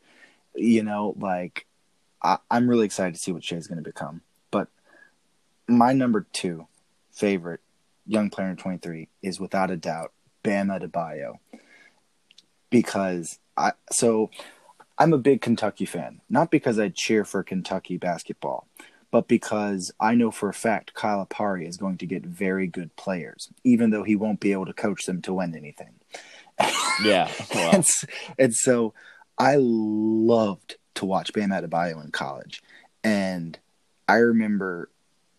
[0.53, 1.65] You know, like
[2.21, 4.21] I, am really excited to see what Shai's going to become.
[4.51, 4.67] But
[5.67, 6.67] my number two
[7.11, 7.61] favorite
[8.05, 11.39] young player in 23 is without a doubt Bam Adebayo.
[12.69, 14.29] Because I so
[14.99, 18.67] I'm a big Kentucky fan, not because I cheer for Kentucky basketball,
[19.09, 23.49] but because I know for a fact Calipari is going to get very good players,
[23.63, 25.95] even though he won't be able to coach them to win anything.
[27.03, 27.29] Yeah.
[27.55, 27.85] And,
[28.37, 28.93] and, so
[29.37, 32.61] I loved to watch Bam Adebayo in college.
[33.03, 33.57] And
[34.07, 34.89] I remember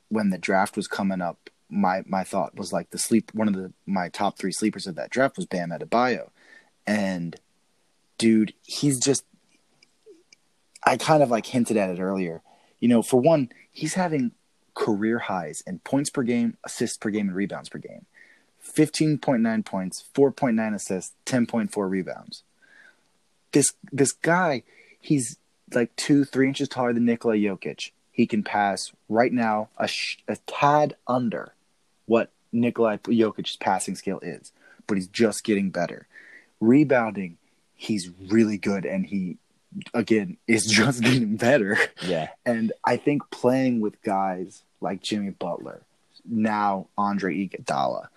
[0.09, 3.55] when the draft was coming up, my, my thought was like the sleep, one of
[3.55, 6.31] the, my top three sleepers of that draft was Bam Adebayo.
[6.87, 7.37] And
[8.19, 9.25] dude, he's just,
[10.85, 12.43] I kind of like hinted at it earlier.
[12.81, 14.33] You know, for one, he's having
[14.75, 18.07] career highs in points per game, assists per game, and rebounds per game.
[18.65, 22.43] 15.9 points, 4.9 assists, 10.4 rebounds.
[23.53, 24.65] This this guy,
[25.01, 25.39] he's
[25.73, 27.91] like two, three inches taller than Nikola Jokic.
[28.11, 31.53] He can pass right now a, sh- a tad under
[32.07, 34.53] what Nikola Jokic's passing skill is,
[34.87, 36.07] but he's just getting better.
[36.61, 37.37] Rebounding,
[37.75, 39.37] he's really good, and he
[39.93, 41.79] again is just getting better.
[42.03, 42.29] Yeah.
[42.45, 45.83] And I think playing with guys like Jimmy Butler,
[46.25, 48.09] now Andre Iguodala,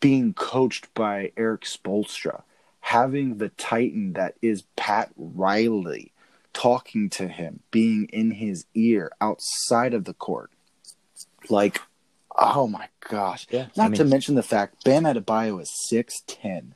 [0.00, 2.42] being coached by Erik Spoelstra,
[2.80, 6.12] having the Titan that is Pat Riley
[6.52, 10.50] talking to him, being in his ear outside of the court.
[11.48, 11.80] Like,
[12.36, 13.46] oh my gosh.
[13.50, 16.72] Yeah, Not I mean, to mention the fact Bam Adebayo is 6'10.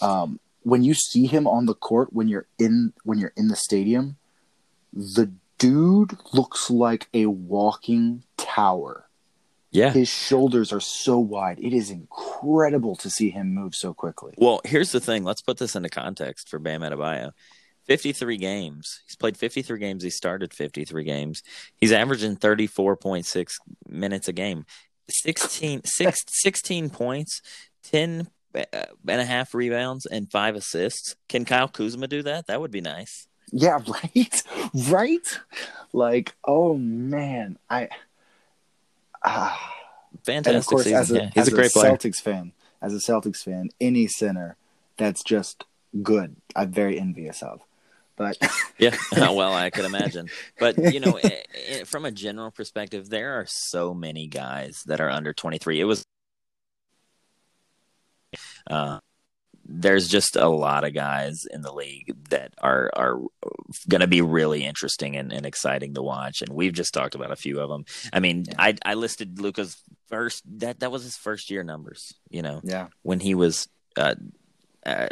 [0.00, 3.56] Um, when you see him on the court when you're in when you're in the
[3.56, 4.16] stadium,
[4.92, 9.07] the dude looks like a walking tower.
[9.70, 9.90] Yeah.
[9.90, 11.58] His shoulders are so wide.
[11.60, 14.34] It is incredible to see him move so quickly.
[14.38, 15.24] Well, here's the thing.
[15.24, 17.32] Let's put this into context for Bam Adebayo.
[17.84, 19.00] 53 games.
[19.06, 20.02] He's played 53 games.
[20.02, 21.42] He started 53 games.
[21.76, 23.52] He's averaging 34.6
[23.88, 24.64] minutes a game.
[25.10, 27.40] 16, six, 16 points,
[27.84, 28.64] 10 uh,
[29.08, 31.16] and a half rebounds and five assists.
[31.28, 32.46] Can Kyle Kuzma do that?
[32.46, 33.26] That would be nice.
[33.52, 33.78] Yeah,
[34.14, 34.42] right,
[34.88, 35.40] right.
[35.92, 37.88] Like, oh man, I.
[39.28, 39.74] Ah.
[40.24, 40.46] Fantastic.
[40.48, 40.98] And of course, season.
[40.98, 41.92] as a, yeah, he's as a great a player.
[41.92, 44.56] Celtics fan, as a Celtics fan, any center
[44.96, 45.64] that's just
[46.02, 47.60] good, I'm very envious of.
[48.16, 48.36] But
[48.78, 50.28] yeah, well, I could imagine.
[50.58, 51.18] But you know,
[51.84, 55.80] from a general perspective, there are so many guys that are under 23.
[55.80, 56.04] It was
[58.68, 58.98] uh,
[59.68, 63.20] there's just a lot of guys in the league that are are
[63.88, 66.40] going to be really interesting and, and, exciting to watch.
[66.40, 67.84] And we've just talked about a few of them.
[68.12, 68.54] I mean, yeah.
[68.58, 69.76] I I listed Luka's
[70.08, 72.14] first that that was his first year numbers.
[72.30, 73.68] You know, yeah, when he was.
[73.96, 74.14] Uh,
[74.86, 75.08] uh,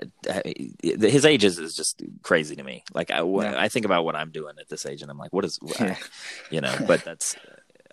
[0.82, 2.82] his age is, is just crazy to me.
[2.94, 3.56] Like I, yeah.
[3.58, 5.58] I think about what I'm doing at this age, and I'm like, what is,
[6.50, 6.74] you know?
[6.86, 7.36] But that's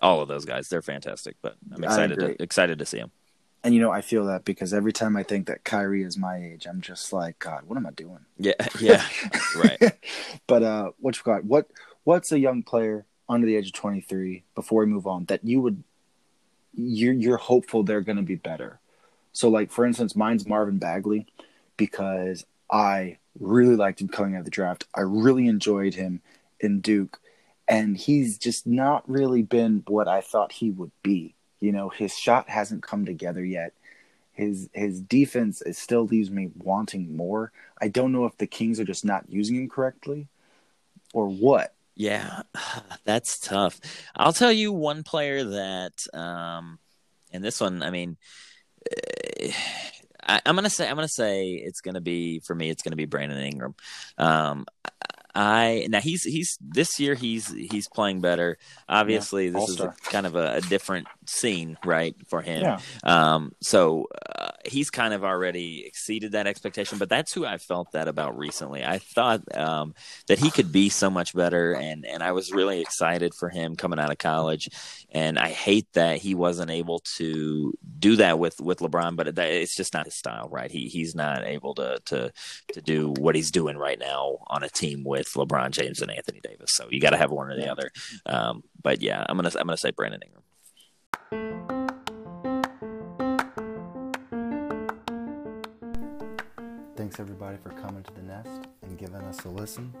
[0.00, 0.68] all of those guys.
[0.68, 1.36] They're fantastic.
[1.42, 3.10] But I'm excited to excited to see them.
[3.64, 6.36] And you know, I feel that because every time I think that Kyrie is my
[6.36, 8.18] age, I'm just like, God, what am I doing?
[8.38, 9.02] Yeah, yeah,
[9.56, 9.98] right.
[10.46, 11.44] but uh, what you got?
[11.44, 11.68] What
[12.04, 15.62] what's a young player under the age of 23 before we move on that you
[15.62, 15.82] would
[16.74, 18.80] you're you're hopeful they're going to be better?
[19.32, 21.26] So, like for instance, mine's Marvin Bagley
[21.78, 24.86] because I really liked him coming out of the draft.
[24.94, 26.20] I really enjoyed him
[26.60, 27.18] in Duke,
[27.66, 31.34] and he's just not really been what I thought he would be
[31.64, 33.72] you know, his shot hasn't come together yet.
[34.32, 37.52] His his defense is still leaves me wanting more.
[37.80, 40.28] I don't know if the Kings are just not using him correctly
[41.14, 41.74] or what.
[41.94, 42.42] Yeah,
[43.04, 43.80] that's tough.
[44.14, 46.78] I'll tell you one player that, um,
[47.32, 48.18] and this one, I mean,
[50.26, 52.68] I, am gonna say I'm gonna say it's gonna be for me.
[52.68, 53.74] It's gonna be Brandon Ingram.
[54.18, 54.66] Um,
[55.34, 58.56] I now he's he's this year he's he's playing better.
[58.88, 62.62] Obviously, yeah, this is a, kind of a, a, different scene, right, for him.
[62.62, 62.78] Yeah.
[63.02, 64.06] Um, so
[64.36, 66.98] uh, he's kind of already exceeded that expectation.
[66.98, 68.84] But that's who I felt that about recently.
[68.84, 69.94] I thought um,
[70.28, 73.74] that he could be so much better, and and I was really excited for him
[73.74, 74.68] coming out of college.
[75.10, 79.50] And I hate that he wasn't able to do that with with LeBron, but that,
[79.50, 80.70] it's just not his style, right?
[80.70, 82.32] He he's not able to to
[82.72, 86.10] to do what he's doing right now on a team with with LeBron James and
[86.10, 86.72] Anthony Davis.
[86.72, 87.90] So you got to have one or the other.
[88.26, 90.42] Um, but yeah, I'm gonna I'm gonna say Brandon Ingram.
[96.96, 99.92] Thanks everybody for coming to the nest and giving us a listen.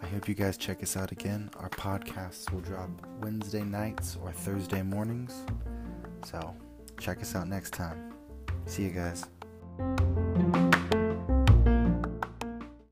[0.00, 1.50] I hope you guys check us out again.
[1.58, 2.90] Our podcasts will drop
[3.20, 5.44] Wednesday nights or Thursday mornings.
[6.24, 6.54] So
[7.00, 8.14] check us out next time.
[8.66, 9.26] See you guys.